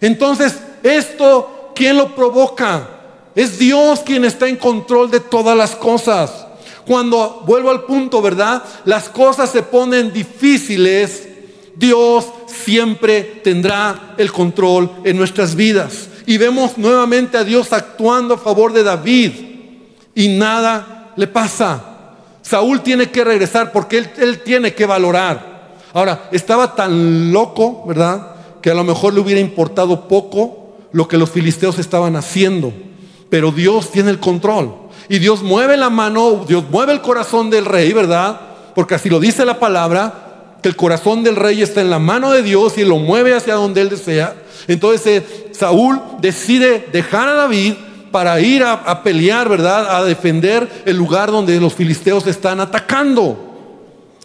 [0.00, 2.88] Entonces, esto, ¿quién lo provoca?
[3.34, 6.46] Es Dios quien está en control de todas las cosas.
[6.86, 8.62] Cuando vuelvo al punto, ¿verdad?
[8.84, 11.28] Las cosas se ponen difíciles,
[11.76, 16.08] Dios siempre tendrá el control en nuestras vidas.
[16.26, 19.32] Y vemos nuevamente a Dios actuando a favor de David
[20.14, 21.96] y nada le pasa.
[22.42, 25.76] Saúl tiene que regresar porque él, tiene que valorar.
[25.92, 28.34] Ahora, estaba tan loco, ¿verdad?
[28.62, 32.72] Que a lo mejor le hubiera importado poco lo que los filisteos estaban haciendo.
[33.28, 34.74] Pero Dios tiene el control.
[35.08, 38.40] Y Dios mueve la mano, Dios mueve el corazón del rey, ¿verdad?
[38.74, 40.25] Porque así lo dice la palabra,
[40.62, 43.54] que el corazón del rey está en la mano de Dios y lo mueve hacia
[43.54, 44.34] donde él desea.
[44.68, 47.74] Entonces eh, Saúl decide dejar a David
[48.10, 49.96] para ir a, a, pelear, ¿verdad?
[49.96, 53.46] A defender el lugar donde los filisteos están atacando.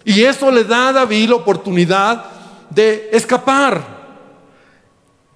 [0.06, 2.26] Y eso le da a David la oportunidad
[2.70, 4.02] de escapar.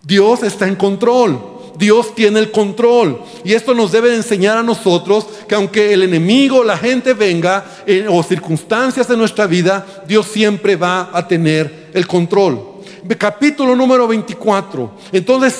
[0.02, 1.55] Dios está en control.
[1.78, 3.22] Dios tiene el control.
[3.44, 8.06] Y esto nos debe enseñar a nosotros que aunque el enemigo, la gente venga eh,
[8.10, 12.76] o circunstancias de nuestra vida, Dios siempre va a tener el control.
[13.18, 14.92] Capítulo número 24.
[15.12, 15.56] Entonces,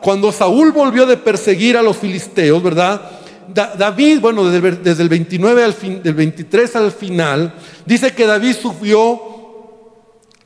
[0.00, 3.00] cuando Saúl volvió de perseguir a los filisteos, ¿verdad?
[3.48, 9.31] David, bueno, desde, el 29 al fin, del 23 al final, dice que David subió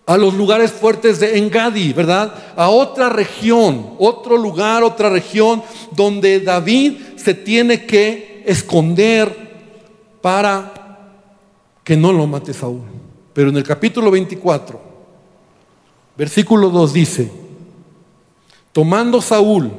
[0.06, 2.32] a los lugares fuertes de Engadi, ¿verdad?
[2.56, 9.46] A otra región, otro lugar, otra región donde David se tiene que esconder
[10.22, 10.72] para
[11.82, 12.82] que no lo mate Saúl.
[13.32, 14.80] Pero en el capítulo 24,
[16.16, 17.30] versículo 2 dice,
[18.72, 19.72] tomando Saúl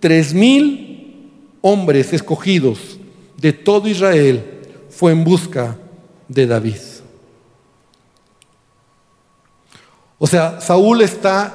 [0.00, 1.30] tres mil
[1.60, 2.98] hombres escogidos
[3.36, 4.44] de todo Israel,
[4.90, 5.76] fue en busca
[6.28, 6.95] de David.
[10.18, 11.54] O sea, Saúl está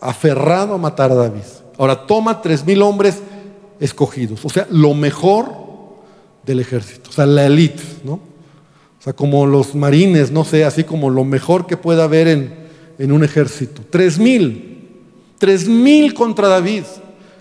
[0.00, 1.42] aferrado a matar a David.
[1.76, 3.20] Ahora toma tres mil hombres
[3.80, 5.46] escogidos, o sea, lo mejor
[6.44, 8.14] del ejército, o sea, la élite, ¿no?
[8.14, 12.54] O sea, como los marines, no sé, así como lo mejor que pueda haber en,
[12.98, 13.82] en un ejército.
[13.88, 14.88] Tres mil,
[15.38, 16.82] tres mil contra David.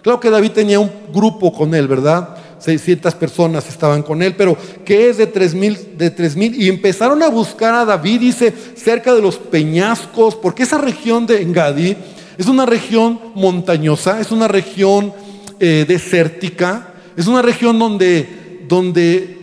[0.03, 2.37] Claro que David tenía un grupo con él, ¿verdad?
[2.59, 5.77] 600 personas estaban con él, pero ¿qué es de tres mil?
[5.97, 10.63] De tres mil y empezaron a buscar a David, dice, cerca de los peñascos, porque
[10.63, 11.95] esa región de Engadí
[12.37, 15.13] es una región montañosa, es una región
[15.59, 19.37] eh, desértica, es una región donde, donde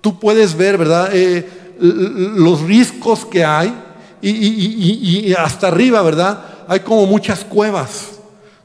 [0.00, 1.10] tú puedes ver, ¿verdad?
[1.12, 1.46] Eh,
[1.78, 3.72] los riscos que hay
[4.22, 6.44] y hasta arriba, ¿verdad?
[6.68, 8.19] Hay como muchas cuevas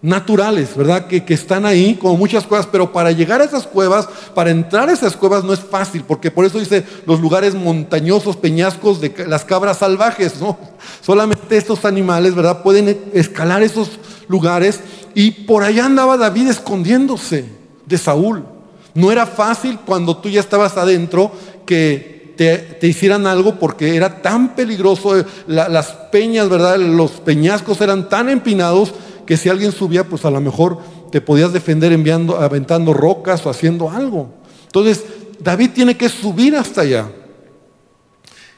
[0.05, 1.07] naturales, ¿verdad?
[1.07, 4.87] Que, que, están ahí como muchas cosas, pero para llegar a esas cuevas, para entrar
[4.87, 9.25] a esas cuevas no es fácil, porque por eso dice los lugares montañosos, peñascos de
[9.27, 10.59] las cabras salvajes, ¿no?
[11.01, 12.61] Solamente estos animales, ¿verdad?
[12.61, 14.79] Pueden escalar esos lugares
[15.15, 17.45] y por allá andaba David escondiéndose
[17.87, 18.45] de Saúl.
[18.93, 21.31] No era fácil cuando tú ya estabas adentro
[21.65, 26.77] que te, hicieran algo porque era tan peligroso, la, las peñas, ¿verdad?
[26.77, 28.93] Los peñascos eran tan empinados
[29.25, 30.79] que si alguien subía, pues a lo mejor
[31.11, 34.29] te podías defender enviando, aventando rocas o haciendo algo.
[34.65, 35.03] Entonces,
[35.39, 37.09] David tiene que subir hasta allá.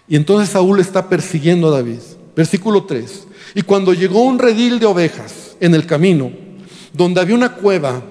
[0.07, 1.99] Y entonces Saúl está persiguiendo a David.
[2.35, 3.27] Versículo 3.
[3.55, 6.31] Y cuando llegó un redil de ovejas en el camino,
[6.93, 8.01] donde había una cueva,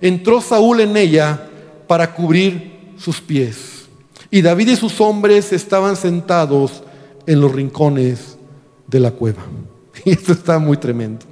[0.00, 1.48] entró Saúl en ella
[1.86, 3.88] para cubrir sus pies.
[4.30, 6.82] Y David y sus hombres estaban sentados
[7.26, 8.38] en los rincones
[8.86, 9.42] de la cueva.
[10.04, 11.26] Y esto está muy tremendo.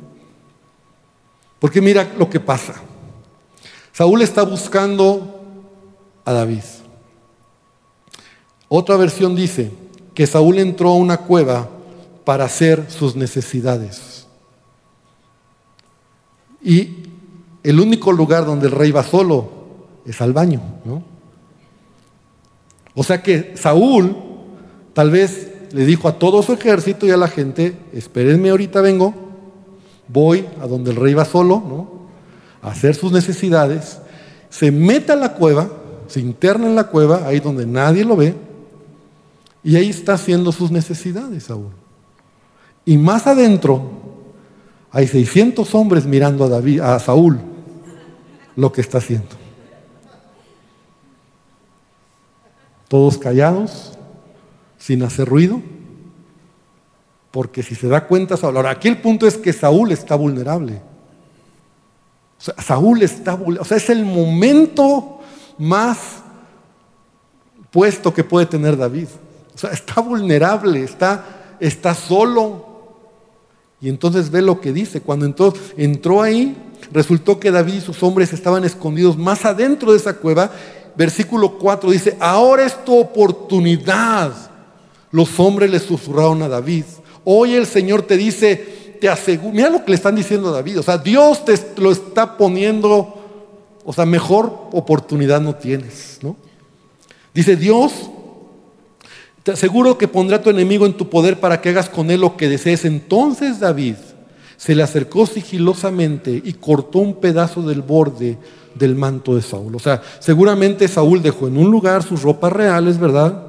[1.59, 2.75] Porque mira lo que pasa.
[3.93, 5.41] Saúl está buscando
[6.25, 6.63] a David.
[8.69, 9.73] Otra versión dice
[10.15, 11.69] que Saúl entró a una cueva
[12.25, 14.27] para hacer sus necesidades.
[16.63, 17.05] Y
[17.63, 19.49] el único lugar donde el rey va solo
[20.05, 21.03] es al baño, ¿no?
[22.95, 24.17] O sea que Saúl
[24.93, 29.28] tal vez le dijo a todo su ejército y a la gente, espérenme ahorita vengo,
[30.09, 31.89] voy a donde el rey va solo, ¿no?
[32.63, 33.99] A hacer sus necesidades,
[34.51, 35.69] se mete a la cueva,
[36.07, 38.35] se interna en la cueva, ahí donde nadie lo ve,
[39.63, 41.73] y ahí está haciendo sus necesidades Saúl.
[42.85, 43.83] Y más adentro
[44.91, 47.39] hay 600 hombres mirando a, David, a Saúl
[48.57, 49.49] lo que está haciendo.
[52.89, 53.93] todos callados,
[54.79, 55.61] sin hacer ruido,
[57.31, 60.81] porque si se da cuenta Saúl, ahora aquí el punto es que Saúl está vulnerable.
[62.39, 65.21] O sea, Saúl está vulnerable, o sea, es el momento
[65.59, 66.23] más
[67.71, 69.09] puesto que puede tener David.
[69.55, 72.67] O sea, está vulnerable, está, está solo.
[73.81, 75.01] Y entonces ve lo que dice.
[75.01, 76.57] Cuando entró, entró ahí,
[76.93, 80.51] resultó que David y sus hombres estaban escondidos más adentro de esa cueva.
[80.97, 84.33] Versículo 4 dice, ahora es tu oportunidad.
[85.11, 86.85] Los hombres le susurraron a David.
[87.31, 90.79] Hoy el Señor te dice, te aseguro, mira lo que le están diciendo a David.
[90.79, 93.17] O sea, Dios te lo está poniendo,
[93.85, 96.37] o sea, mejor oportunidad no tienes, ¿no?
[97.35, 97.93] Dice Dios,
[99.43, 102.23] te aseguro que pondrá a tu enemigo en tu poder para que hagas con él
[102.23, 102.87] lo que desees.
[102.87, 103.97] Entonces David
[104.57, 108.39] se le acercó sigilosamente y cortó un pedazo del borde
[108.75, 109.77] del manto de Saúl.
[109.77, 113.48] O sea, seguramente Saúl dejó en un lugar sus ropas reales, ¿verdad?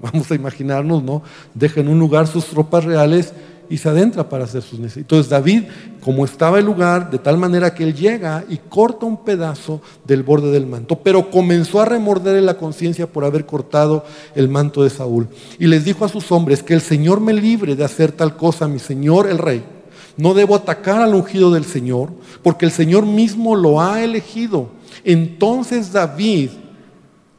[0.12, 1.22] Vamos a imaginarnos, ¿no?
[1.54, 3.32] Deja en un lugar sus ropas reales
[3.70, 5.04] y se adentra para hacer sus necesidades.
[5.04, 5.62] Entonces David,
[6.02, 10.24] como estaba el lugar, de tal manera que él llega y corta un pedazo del
[10.24, 14.90] borde del manto, pero comenzó a remorder la conciencia por haber cortado el manto de
[14.90, 15.28] Saúl.
[15.58, 18.66] Y les dijo a sus hombres que el Señor me libre de hacer tal cosa,
[18.66, 19.62] mi Señor el rey.
[20.16, 22.10] No debo atacar al ungido del Señor,
[22.42, 24.70] porque el Señor mismo lo ha elegido.
[25.04, 26.50] Entonces David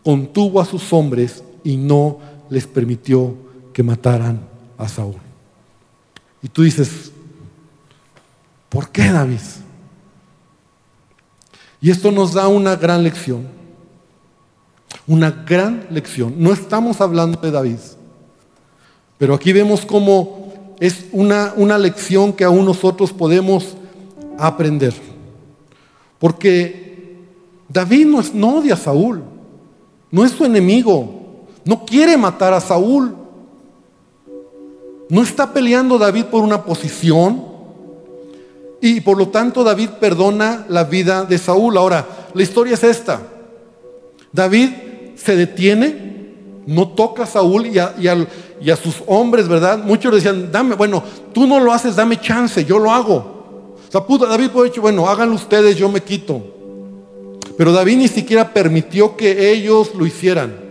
[0.02, 2.19] contuvo a sus hombres y no
[2.52, 3.34] les permitió
[3.74, 4.42] que mataran
[4.78, 5.16] a Saúl.
[6.44, 7.10] Y tú dices,
[8.68, 9.40] ¿por qué David?
[11.80, 13.48] Y esto nos da una gran lección.
[15.08, 16.36] Una gran lección.
[16.38, 17.80] No estamos hablando de David.
[19.18, 23.78] Pero aquí vemos cómo es una, una lección que aún nosotros podemos
[24.38, 24.94] aprender.
[26.20, 27.18] Porque
[27.70, 29.24] David no, es, no odia a Saúl.
[30.12, 31.21] No es su enemigo.
[31.65, 33.15] No quiere matar a Saúl.
[35.10, 37.43] No está peleando David por una posición.
[38.82, 41.78] Y por lo tanto David perdona la vida de Saúl.
[41.78, 43.21] Ahora, la historia es esta.
[44.32, 44.69] David
[45.15, 46.34] se detiene,
[46.65, 49.78] no toca a Saúl y a, sus hombres, ¿verdad?
[49.78, 53.76] Muchos decían, dame, bueno, tú no lo haces, dame chance, yo lo hago.
[53.88, 56.41] O sea, David puede decir, bueno, háganlo ustedes, yo me quito.
[57.58, 60.71] Pero David ni siquiera permitió que ellos lo hicieran.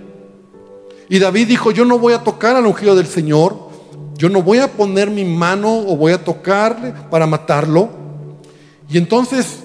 [1.10, 3.68] Y David dijo, yo no voy a tocar al ungido del Señor,
[4.16, 7.90] yo no voy a poner mi mano o voy a tocarle para matarlo.
[8.88, 9.58] Y entonces,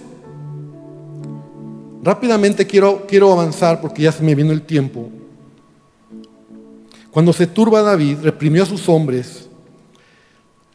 [2.02, 5.12] rápidamente quiero, quiero avanzar porque ya se me vino el tiempo.
[7.12, 9.48] Cuando se turba David, reprimió a sus hombres.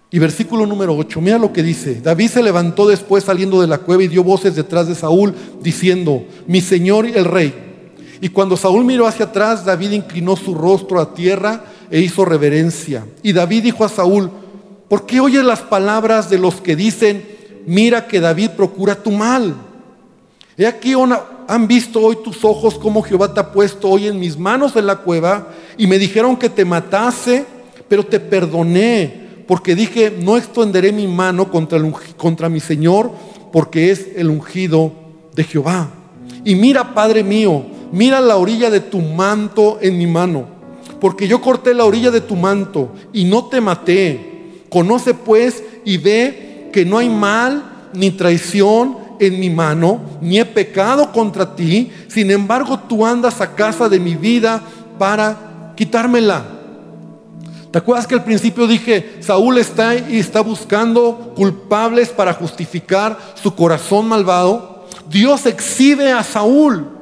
[0.09, 2.00] Y versículo número 8, mira lo que dice.
[2.00, 6.24] David se levantó después saliendo de la cueva y dio voces detrás de Saúl diciendo,
[6.46, 7.69] mi señor el rey.
[8.20, 13.06] Y cuando Saúl miró hacia atrás, David inclinó su rostro a tierra e hizo reverencia.
[13.22, 14.30] Y David dijo a Saúl,
[14.88, 17.26] ¿por qué oyes las palabras de los que dicen,
[17.66, 19.54] mira que David procura tu mal?
[20.56, 20.92] He aquí
[21.48, 24.87] han visto hoy tus ojos como Jehová te ha puesto hoy en mis manos en
[24.87, 27.46] la cueva y me dijeron que te matase,
[27.88, 31.80] pero te perdoné porque dije, no extenderé mi mano contra,
[32.16, 33.11] contra mi Señor
[33.50, 34.92] porque es el ungido
[35.35, 35.88] de Jehová.
[36.44, 40.61] Y mira, Padre mío, mira la orilla de tu manto en mi mano
[41.00, 44.62] porque yo corté la orilla de tu manto y no te maté.
[44.68, 50.44] Conoce pues y ve que no hay mal ni traición en mi mano, ni he
[50.44, 51.90] pecado contra ti.
[52.09, 54.62] Sin embargo, tú andas a casa de mi vida
[54.98, 56.44] para quitármela.
[57.70, 63.55] ¿Te acuerdas que al principio dije, Saúl está y está buscando culpables para justificar su
[63.55, 64.87] corazón malvado?
[65.09, 66.99] Dios exhibe a Saúl.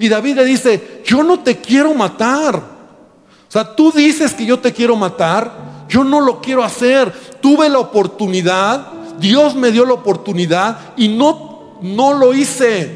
[0.00, 2.56] Y David le dice, yo no te quiero matar.
[2.56, 7.12] O sea, tú dices que yo te quiero matar, yo no lo quiero hacer.
[7.42, 8.86] Tuve la oportunidad,
[9.18, 12.90] Dios me dio la oportunidad y no, no lo hice.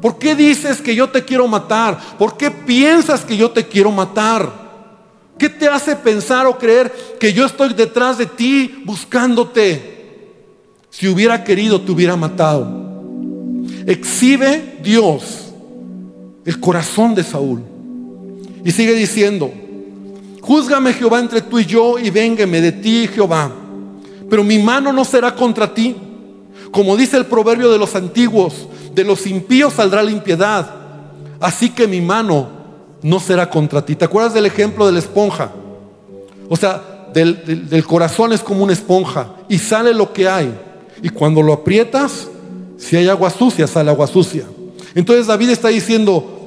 [0.00, 1.98] ¿Por qué dices que yo te quiero matar?
[2.16, 4.68] ¿Por qué piensas que yo te quiero matar?
[5.36, 10.36] ¿Qué te hace pensar o creer que yo estoy detrás de ti buscándote?
[10.90, 12.86] Si hubiera querido, te hubiera matado.
[13.84, 15.47] Exhibe Dios
[16.48, 17.62] el corazón de Saúl.
[18.64, 19.52] Y sigue diciendo,
[20.40, 23.52] júzgame Jehová entre tú y yo y véngame de ti Jehová.
[24.30, 25.94] Pero mi mano no será contra ti.
[26.70, 30.74] Como dice el proverbio de los antiguos, de los impíos saldrá la impiedad.
[31.38, 32.48] Así que mi mano
[33.02, 33.94] no será contra ti.
[33.94, 35.52] ¿Te acuerdas del ejemplo de la esponja?
[36.48, 40.50] O sea, del, del corazón es como una esponja y sale lo que hay.
[41.02, 42.26] Y cuando lo aprietas,
[42.78, 44.46] si hay agua sucia, sale agua sucia.
[44.94, 46.37] Entonces David está diciendo,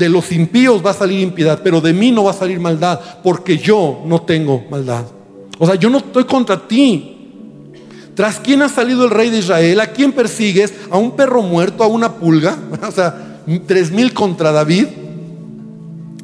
[0.00, 2.98] de los impíos va a salir impiedad, pero de mí no va a salir maldad,
[3.22, 5.04] porque yo no tengo maldad.
[5.58, 7.18] O sea, yo no estoy contra ti.
[8.14, 9.78] ¿Tras quién ha salido el rey de Israel?
[9.78, 10.72] ¿A quién persigues?
[10.90, 11.84] ¿A un perro muerto?
[11.84, 12.58] ¿A una pulga?
[12.88, 14.86] O sea, tres mil contra David.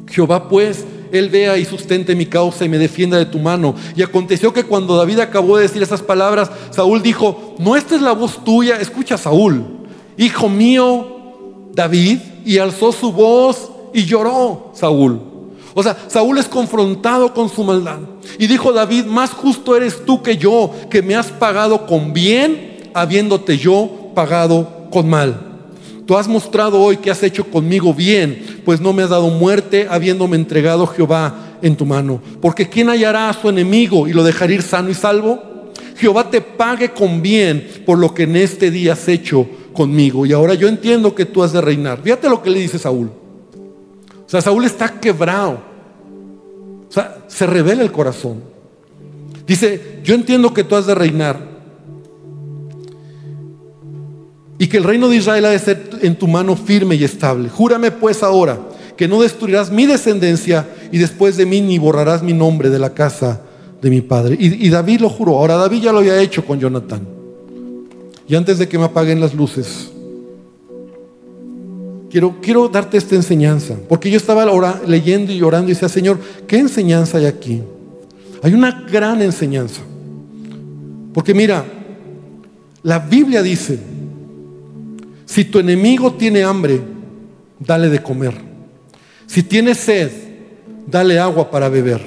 [0.09, 3.75] Jehová pues, él vea y sustente mi causa y me defienda de tu mano.
[3.95, 8.01] Y aconteció que cuando David acabó de decir esas palabras, Saúl dijo, no esta es
[8.01, 9.63] la voz tuya, escucha Saúl,
[10.17, 12.17] hijo mío David,
[12.47, 15.19] y alzó su voz y lloró Saúl.
[15.73, 17.99] O sea, Saúl es confrontado con su maldad.
[18.39, 22.89] Y dijo David, más justo eres tú que yo, que me has pagado con bien,
[22.93, 25.41] habiéndote yo pagado con mal.
[26.05, 29.85] Tú has mostrado hoy que has hecho conmigo bien, pues no me has dado muerte,
[29.89, 32.21] habiéndome entregado Jehová en tu mano.
[32.39, 35.43] Porque ¿quién hallará a su enemigo y lo dejará ir sano y salvo?
[35.97, 40.25] Jehová te pague con bien por lo que en este día has hecho conmigo.
[40.25, 42.01] Y ahora yo entiendo que tú has de reinar.
[42.01, 43.11] Fíjate lo que le dice Saúl.
[44.25, 45.59] O sea, Saúl está quebrado.
[46.89, 48.41] O sea, se revela el corazón.
[49.45, 51.39] Dice, yo entiendo que tú has de reinar.
[54.57, 57.47] Y que el reino de Israel ha de ser en tu mano firme y estable.
[57.47, 58.57] Júrame pues ahora
[58.97, 62.95] que no destruirás mi descendencia y después de mí ni borrarás mi nombre de la
[62.95, 63.41] casa
[63.79, 64.35] de mi padre.
[64.39, 65.37] Y, y David lo juró.
[65.37, 67.16] Ahora David ya lo había hecho con Jonatán.
[68.27, 69.89] Y antes de que me apaguen las luces,
[72.09, 73.75] quiero, quiero darte esta enseñanza.
[73.87, 77.63] Porque yo estaba ahora leyendo y orando y decía, Señor, ¿qué enseñanza hay aquí?
[78.43, 79.81] Hay una gran enseñanza.
[81.13, 81.65] Porque mira,
[82.83, 83.79] la Biblia dice,
[85.25, 86.81] si tu enemigo tiene hambre,
[87.59, 88.33] dale de comer.
[89.25, 90.11] Si tiene sed,
[90.85, 92.01] dale agua para beber.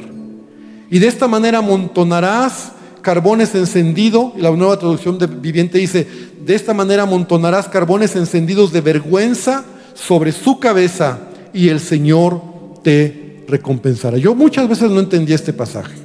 [0.91, 6.07] Y de esta manera amontonarás carbones encendidos, y la nueva traducción de viviente dice,
[6.45, 11.19] de esta manera amontonarás carbones encendidos de vergüenza sobre su cabeza
[11.53, 12.43] y el Señor
[12.83, 14.17] te recompensará.
[14.19, 15.97] Yo muchas veces no entendí este pasaje.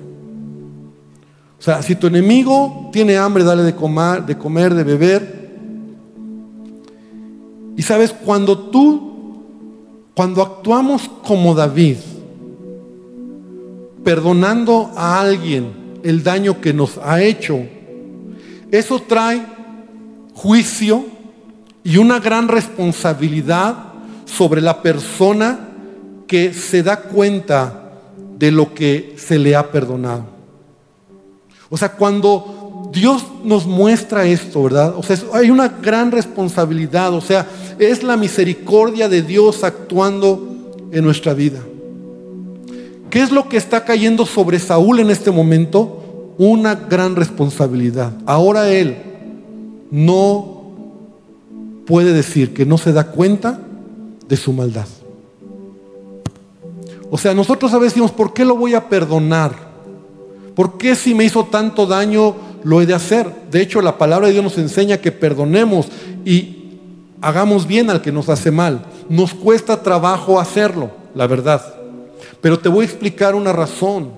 [1.57, 5.45] O sea, si tu enemigo tiene hambre, dale de comer, de comer, de beber.
[7.77, 9.41] Y sabes, cuando tú,
[10.15, 11.97] cuando actuamos como David,
[14.03, 17.59] perdonando a alguien, el daño que nos ha hecho.
[18.71, 19.43] Eso trae
[20.35, 21.05] juicio
[21.83, 23.75] y una gran responsabilidad
[24.25, 25.59] sobre la persona
[26.27, 27.91] que se da cuenta
[28.37, 30.25] de lo que se le ha perdonado.
[31.69, 34.93] O sea, cuando Dios nos muestra esto, ¿verdad?
[34.95, 37.47] O sea, hay una gran responsabilidad, o sea,
[37.79, 41.61] es la misericordia de Dios actuando en nuestra vida.
[43.15, 46.33] ¿Qué es lo que está cayendo sobre Saúl en este momento?
[46.37, 48.11] Una gran responsabilidad.
[48.25, 48.97] Ahora él
[49.89, 50.73] no
[51.87, 53.61] puede decir que no se da cuenta
[54.27, 54.87] de su maldad.
[57.09, 59.55] O sea, nosotros a veces decimos, ¿por qué lo voy a perdonar?
[60.53, 62.35] ¿Por qué si me hizo tanto daño
[62.65, 63.31] lo he de hacer?
[63.49, 65.87] De hecho, la palabra de Dios nos enseña que perdonemos
[66.25, 66.79] y
[67.21, 68.87] hagamos bien al que nos hace mal.
[69.07, 71.74] Nos cuesta trabajo hacerlo, la verdad.
[72.45, 74.11] Pero te voy a explicar una razón.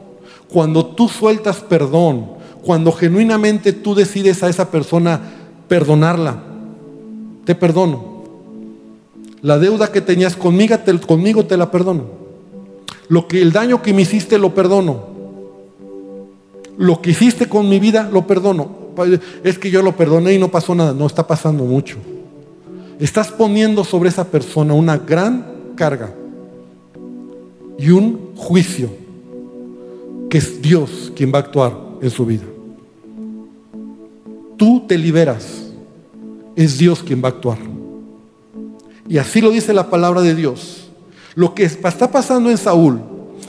[0.50, 5.22] Cuando tú sueltas perdón, cuando genuinamente tú decides a esa persona
[5.70, 6.38] perdonarla,
[7.46, 8.26] te perdono.
[9.42, 10.78] La deuda que tenías conmigo
[11.46, 12.04] te, la perdono.
[13.08, 15.06] Lo que el daño que me hiciste lo perdono.
[16.78, 18.70] Lo que hiciste con mi vida lo perdono.
[19.42, 20.92] Es que yo lo perdoné y no pasó nada.
[20.92, 21.96] No está pasando mucho.
[23.00, 25.46] Estás poniendo sobre esa persona una gran
[25.78, 26.14] carga
[27.78, 28.90] y un juicio
[30.30, 32.44] que es Dios quien va a actuar en su vida.
[34.58, 35.72] Tú te liberas,
[36.56, 37.60] es Dios quien va a actuar.
[39.08, 40.90] Y así lo dice la palabra de Dios.
[41.36, 43.00] Lo que está pasando en Saúl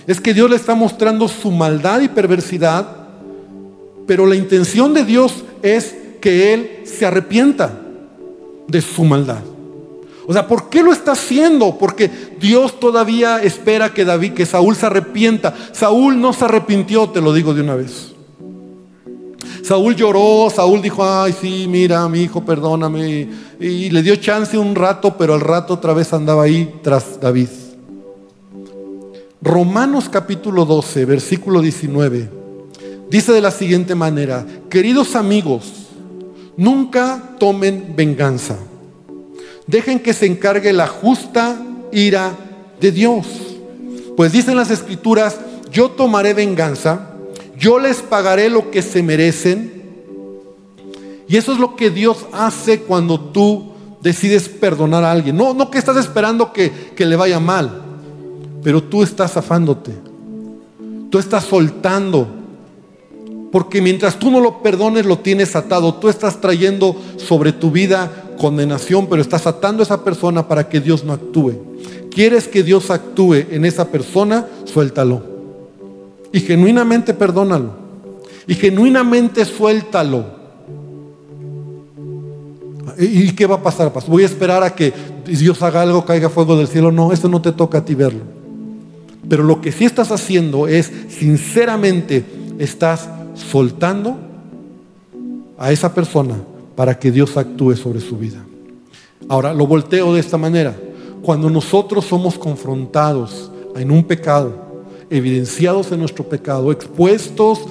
[0.07, 2.87] es que Dios le está mostrando su maldad y perversidad,
[4.07, 7.81] pero la intención de Dios es que él se arrepienta
[8.66, 9.43] de su maldad.
[10.29, 11.79] O sea, ¿por qué lo está haciendo?
[11.79, 15.55] Porque Dios todavía espera que David, que Saúl se arrepienta.
[15.72, 18.12] Saúl no se arrepintió, te lo digo de una vez.
[19.62, 23.26] Saúl lloró, Saúl dijo, ay, sí, mira, mi hijo, perdóname.
[23.59, 27.49] Y le dio chance un rato, pero al rato otra vez andaba ahí tras David.
[29.41, 32.29] Romanos capítulo 12, versículo 19,
[33.09, 35.72] dice de la siguiente manera, queridos amigos,
[36.59, 38.59] nunca tomen venganza
[39.69, 41.62] Dejen que se encargue la justa
[41.93, 42.33] ira
[42.81, 43.27] de Dios.
[44.16, 45.39] Pues dicen las escrituras,
[45.71, 47.11] yo tomaré venganza,
[47.57, 49.83] yo les pagaré lo que se merecen.
[51.29, 55.37] Y eso es lo que Dios hace cuando tú decides perdonar a alguien.
[55.37, 57.83] No, no que estás esperando que, que le vaya mal.
[58.62, 59.93] pero tú estás afándote.
[61.11, 62.27] Tú estás soltando.
[63.53, 65.95] Porque mientras tú no lo perdones, lo tienes atado.
[65.95, 70.80] Tú estás trayendo sobre tu vida condenación, pero estás atando a esa persona para que
[70.80, 71.53] Dios no actúe.
[72.11, 74.47] ¿Quieres que Dios actúe en esa persona?
[74.64, 75.22] Suéltalo.
[76.32, 77.72] Y genuinamente perdónalo.
[78.47, 80.39] Y genuinamente suéltalo.
[82.99, 83.93] ¿Y qué va a pasar?
[84.07, 84.93] Voy a esperar a que
[85.26, 86.91] Dios haga algo, caiga fuego del cielo.
[86.91, 88.22] No, eso no te toca a ti verlo.
[89.28, 92.24] Pero lo que sí estás haciendo es, sinceramente,
[92.59, 94.16] estás soltando
[95.59, 96.36] a esa persona
[96.79, 98.39] para que Dios actúe sobre su vida.
[99.29, 100.79] Ahora, lo volteo de esta manera.
[101.22, 104.55] Cuando nosotros somos confrontados en un pecado,
[105.11, 107.64] evidenciados en nuestro pecado, expuestos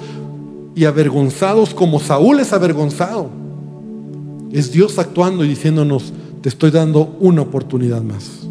[0.74, 3.30] y avergonzados como Saúl es avergonzado,
[4.52, 8.42] es Dios actuando y diciéndonos, te estoy dando una oportunidad más.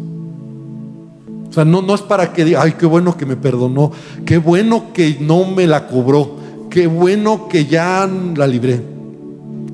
[1.48, 3.92] O sea, no, no es para que diga, ay, qué bueno que me perdonó,
[4.26, 6.32] qué bueno que no me la cobró,
[6.68, 8.97] qué bueno que ya la libré.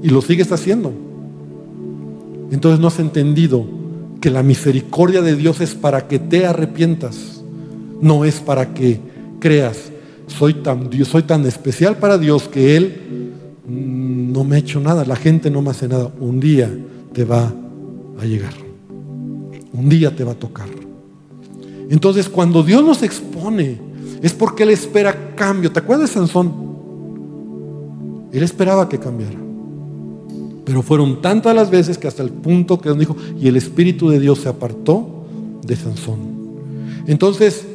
[0.04, 0.92] Y lo sigues haciendo.
[2.50, 3.64] Entonces no has entendido
[4.20, 7.42] que la misericordia de Dios es para que te arrepientas,
[8.02, 9.00] no es para que
[9.40, 9.90] creas,
[10.26, 13.32] soy tan, soy tan especial para Dios que Él
[13.66, 16.12] no me ha hecho nada, la gente no me hace nada.
[16.20, 16.70] Un día
[17.14, 17.50] te va
[18.20, 18.52] a llegar.
[19.72, 20.68] Un día te va a tocar.
[21.88, 23.80] Entonces, cuando Dios nos expone,
[24.20, 25.72] es porque Él espera cambio.
[25.72, 26.52] ¿Te acuerdas de Sansón?
[28.32, 29.43] Él esperaba que cambiara.
[30.64, 34.18] Pero fueron tantas las veces que hasta el punto que dijo, y el Espíritu de
[34.18, 35.24] Dios se apartó
[35.64, 36.34] de Sansón.
[37.06, 37.66] Entonces,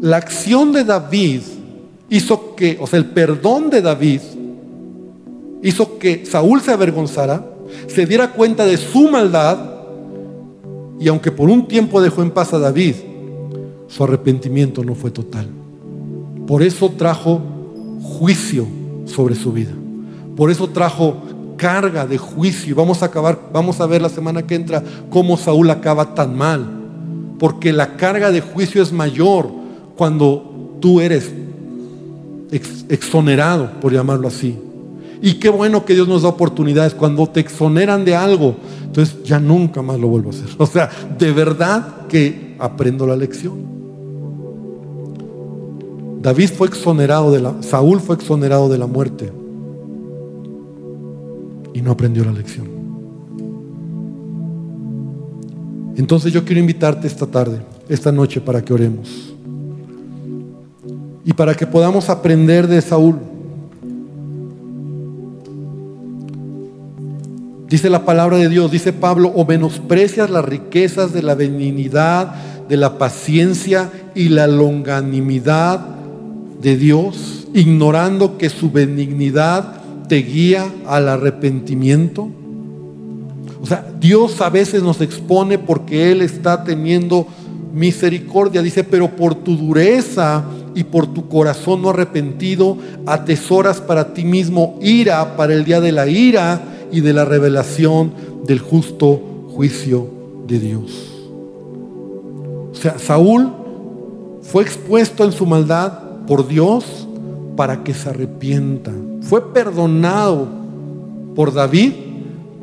[0.00, 1.40] la acción de David
[2.08, 4.20] hizo que, o sea, el perdón de David
[5.62, 7.44] hizo que Saúl se avergonzara,
[7.86, 9.58] se diera cuenta de su maldad
[10.98, 12.94] y aunque por un tiempo dejó en paz a David,
[13.88, 15.48] su arrepentimiento no fue total.
[16.46, 17.40] Por eso trajo
[18.02, 18.66] juicio
[19.04, 19.72] sobre su vida.
[20.36, 21.16] Por eso trajo
[21.56, 22.74] carga de juicio.
[22.74, 26.66] Vamos a acabar, vamos a ver la semana que entra cómo Saúl acaba tan mal.
[27.38, 29.48] Porque la carga de juicio es mayor
[29.96, 31.32] cuando tú eres
[32.88, 34.56] exonerado, por llamarlo así.
[35.20, 38.56] Y qué bueno que Dios nos da oportunidades cuando te exoneran de algo.
[38.84, 40.48] Entonces ya nunca más lo vuelvo a hacer.
[40.58, 43.76] O sea, de verdad que aprendo la lección.
[46.20, 49.45] David fue exonerado de la, Saúl fue exonerado de la muerte y
[51.86, 52.66] no aprendió la lección.
[55.96, 59.32] Entonces yo quiero invitarte esta tarde, esta noche, para que oremos.
[61.24, 63.20] Y para que podamos aprender de Saúl.
[67.68, 72.34] Dice la palabra de Dios, dice Pablo, o menosprecias las riquezas de la benignidad,
[72.68, 75.86] de la paciencia y la longanimidad
[76.60, 82.28] de Dios, ignorando que su benignidad te guía al arrepentimiento.
[83.60, 87.26] O sea, Dios a veces nos expone porque Él está teniendo
[87.72, 88.62] misericordia.
[88.62, 90.44] Dice, pero por tu dureza
[90.74, 92.76] y por tu corazón no arrepentido,
[93.06, 96.60] atesoras para ti mismo ira para el día de la ira
[96.92, 98.12] y de la revelación
[98.46, 100.08] del justo juicio
[100.46, 101.12] de Dios.
[102.72, 103.52] O sea, Saúl
[104.42, 105.92] fue expuesto en su maldad
[106.26, 107.08] por Dios
[107.56, 108.92] para que se arrepienta.
[109.22, 110.46] Fue perdonado
[111.34, 111.92] por David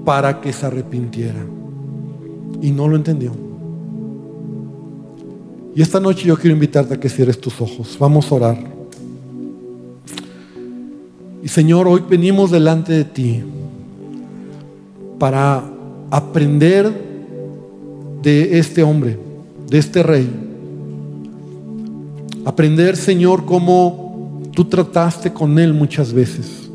[0.06, 1.46] para que se arrepintiera.
[2.62, 3.32] Y no lo entendió.
[5.76, 7.98] Y esta noche yo quiero invitarte a que cierres tus ojos.
[8.00, 8.58] Vamos a orar.
[11.42, 13.44] Y Señor, hoy venimos delante de ti
[15.18, 15.64] para
[16.10, 16.92] aprender
[18.22, 19.18] de este hombre,
[19.70, 20.30] de este rey.
[22.46, 24.03] Aprender, Señor, cómo
[24.54, 26.70] tú trataste con él muchas veces.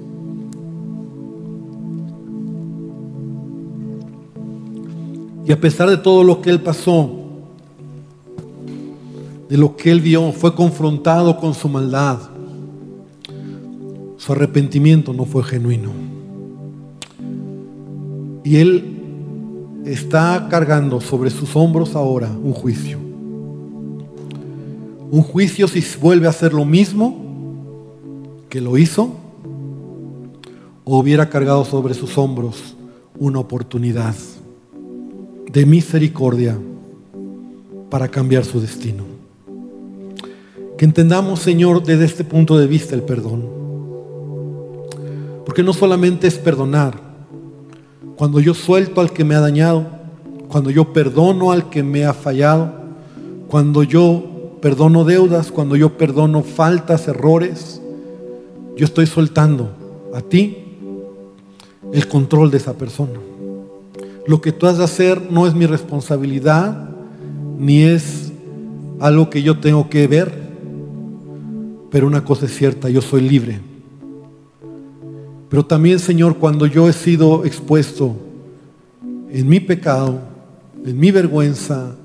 [5.47, 7.11] Y a pesar de todo lo que él pasó,
[9.49, 12.18] de lo que él vio, fue confrontado con su maldad.
[14.18, 15.91] Su arrepentimiento no fue genuino.
[18.45, 22.99] Y Él está cargando sobre sus hombros ahora un juicio.
[25.11, 27.28] Un juicio si vuelve a hacer lo mismo
[28.49, 29.11] que lo hizo
[30.84, 32.74] o hubiera cargado sobre sus hombros
[33.18, 34.14] una oportunidad
[35.53, 36.59] de misericordia
[37.90, 39.05] para cambiar su destino.
[40.76, 43.49] Que entendamos, Señor, desde este punto de vista el perdón.
[45.44, 47.01] Porque no solamente es perdonar,
[48.16, 49.86] cuando yo suelto al que me ha dañado,
[50.49, 52.72] cuando yo perdono al que me ha fallado,
[53.49, 57.80] cuando yo perdono deudas, cuando yo perdono faltas, errores,
[58.79, 59.70] yo estoy soltando
[60.14, 60.57] a ti
[61.93, 63.18] el control de esa persona.
[64.24, 66.91] Lo que tú has de hacer no es mi responsabilidad,
[67.59, 68.33] ni es
[69.01, 70.33] algo que yo tengo que ver,
[71.91, 73.61] pero una cosa es cierta, yo soy libre.
[75.49, 78.14] Pero también, Señor, cuando yo he sido expuesto
[79.29, 80.20] en mi pecado,
[80.85, 81.97] en mi vergüenza,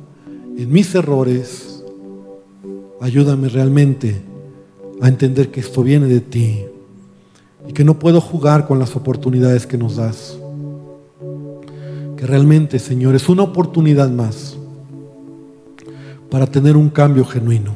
[0.58, 1.84] en mis errores,
[3.00, 4.33] ayúdame realmente
[5.04, 6.64] a entender que esto viene de ti
[7.68, 10.38] y que no puedo jugar con las oportunidades que nos das.
[12.16, 14.56] Que realmente, Señor, es una oportunidad más
[16.30, 17.72] para tener un cambio genuino.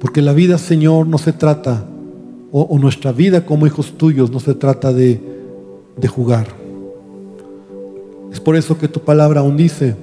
[0.00, 1.84] Porque la vida, Señor, no se trata,
[2.50, 5.20] o, nuestra vida como hijos tuyos, no se trata de,
[5.98, 6.46] de jugar.
[8.32, 9.96] Es por eso que tu palabra aún dice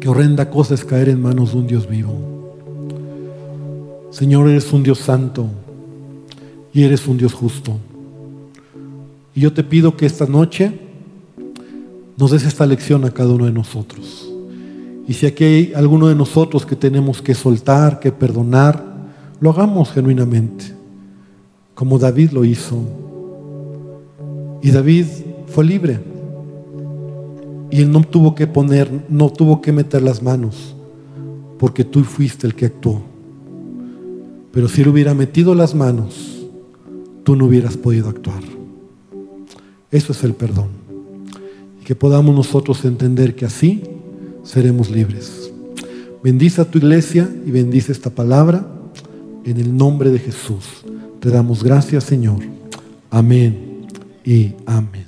[0.00, 2.37] que horrenda cosa es caer en manos de un Dios vivo.
[4.10, 5.46] Señor, eres un Dios santo
[6.72, 7.76] y eres un Dios justo.
[9.34, 10.72] Y yo te pido que esta noche
[12.16, 14.28] nos des esta lección a cada uno de nosotros.
[15.06, 18.84] Y si aquí hay alguno de nosotros que tenemos que soltar, que perdonar,
[19.40, 20.74] lo hagamos genuinamente,
[21.74, 22.76] como David lo hizo.
[24.62, 25.06] Y David
[25.46, 26.00] fue libre.
[27.70, 30.74] Y él no tuvo que poner, no tuvo que meter las manos,
[31.58, 33.02] porque tú fuiste el que actuó.
[34.52, 36.46] Pero si él hubiera metido las manos,
[37.24, 38.42] tú no hubieras podido actuar.
[39.90, 40.68] Eso es el perdón.
[41.80, 43.82] Y que podamos nosotros entender que así
[44.42, 45.50] seremos libres.
[46.22, 48.66] Bendice a tu iglesia y bendice esta palabra
[49.44, 50.84] en el nombre de Jesús.
[51.20, 52.40] Te damos gracias, Señor.
[53.10, 53.86] Amén
[54.24, 55.07] y amén.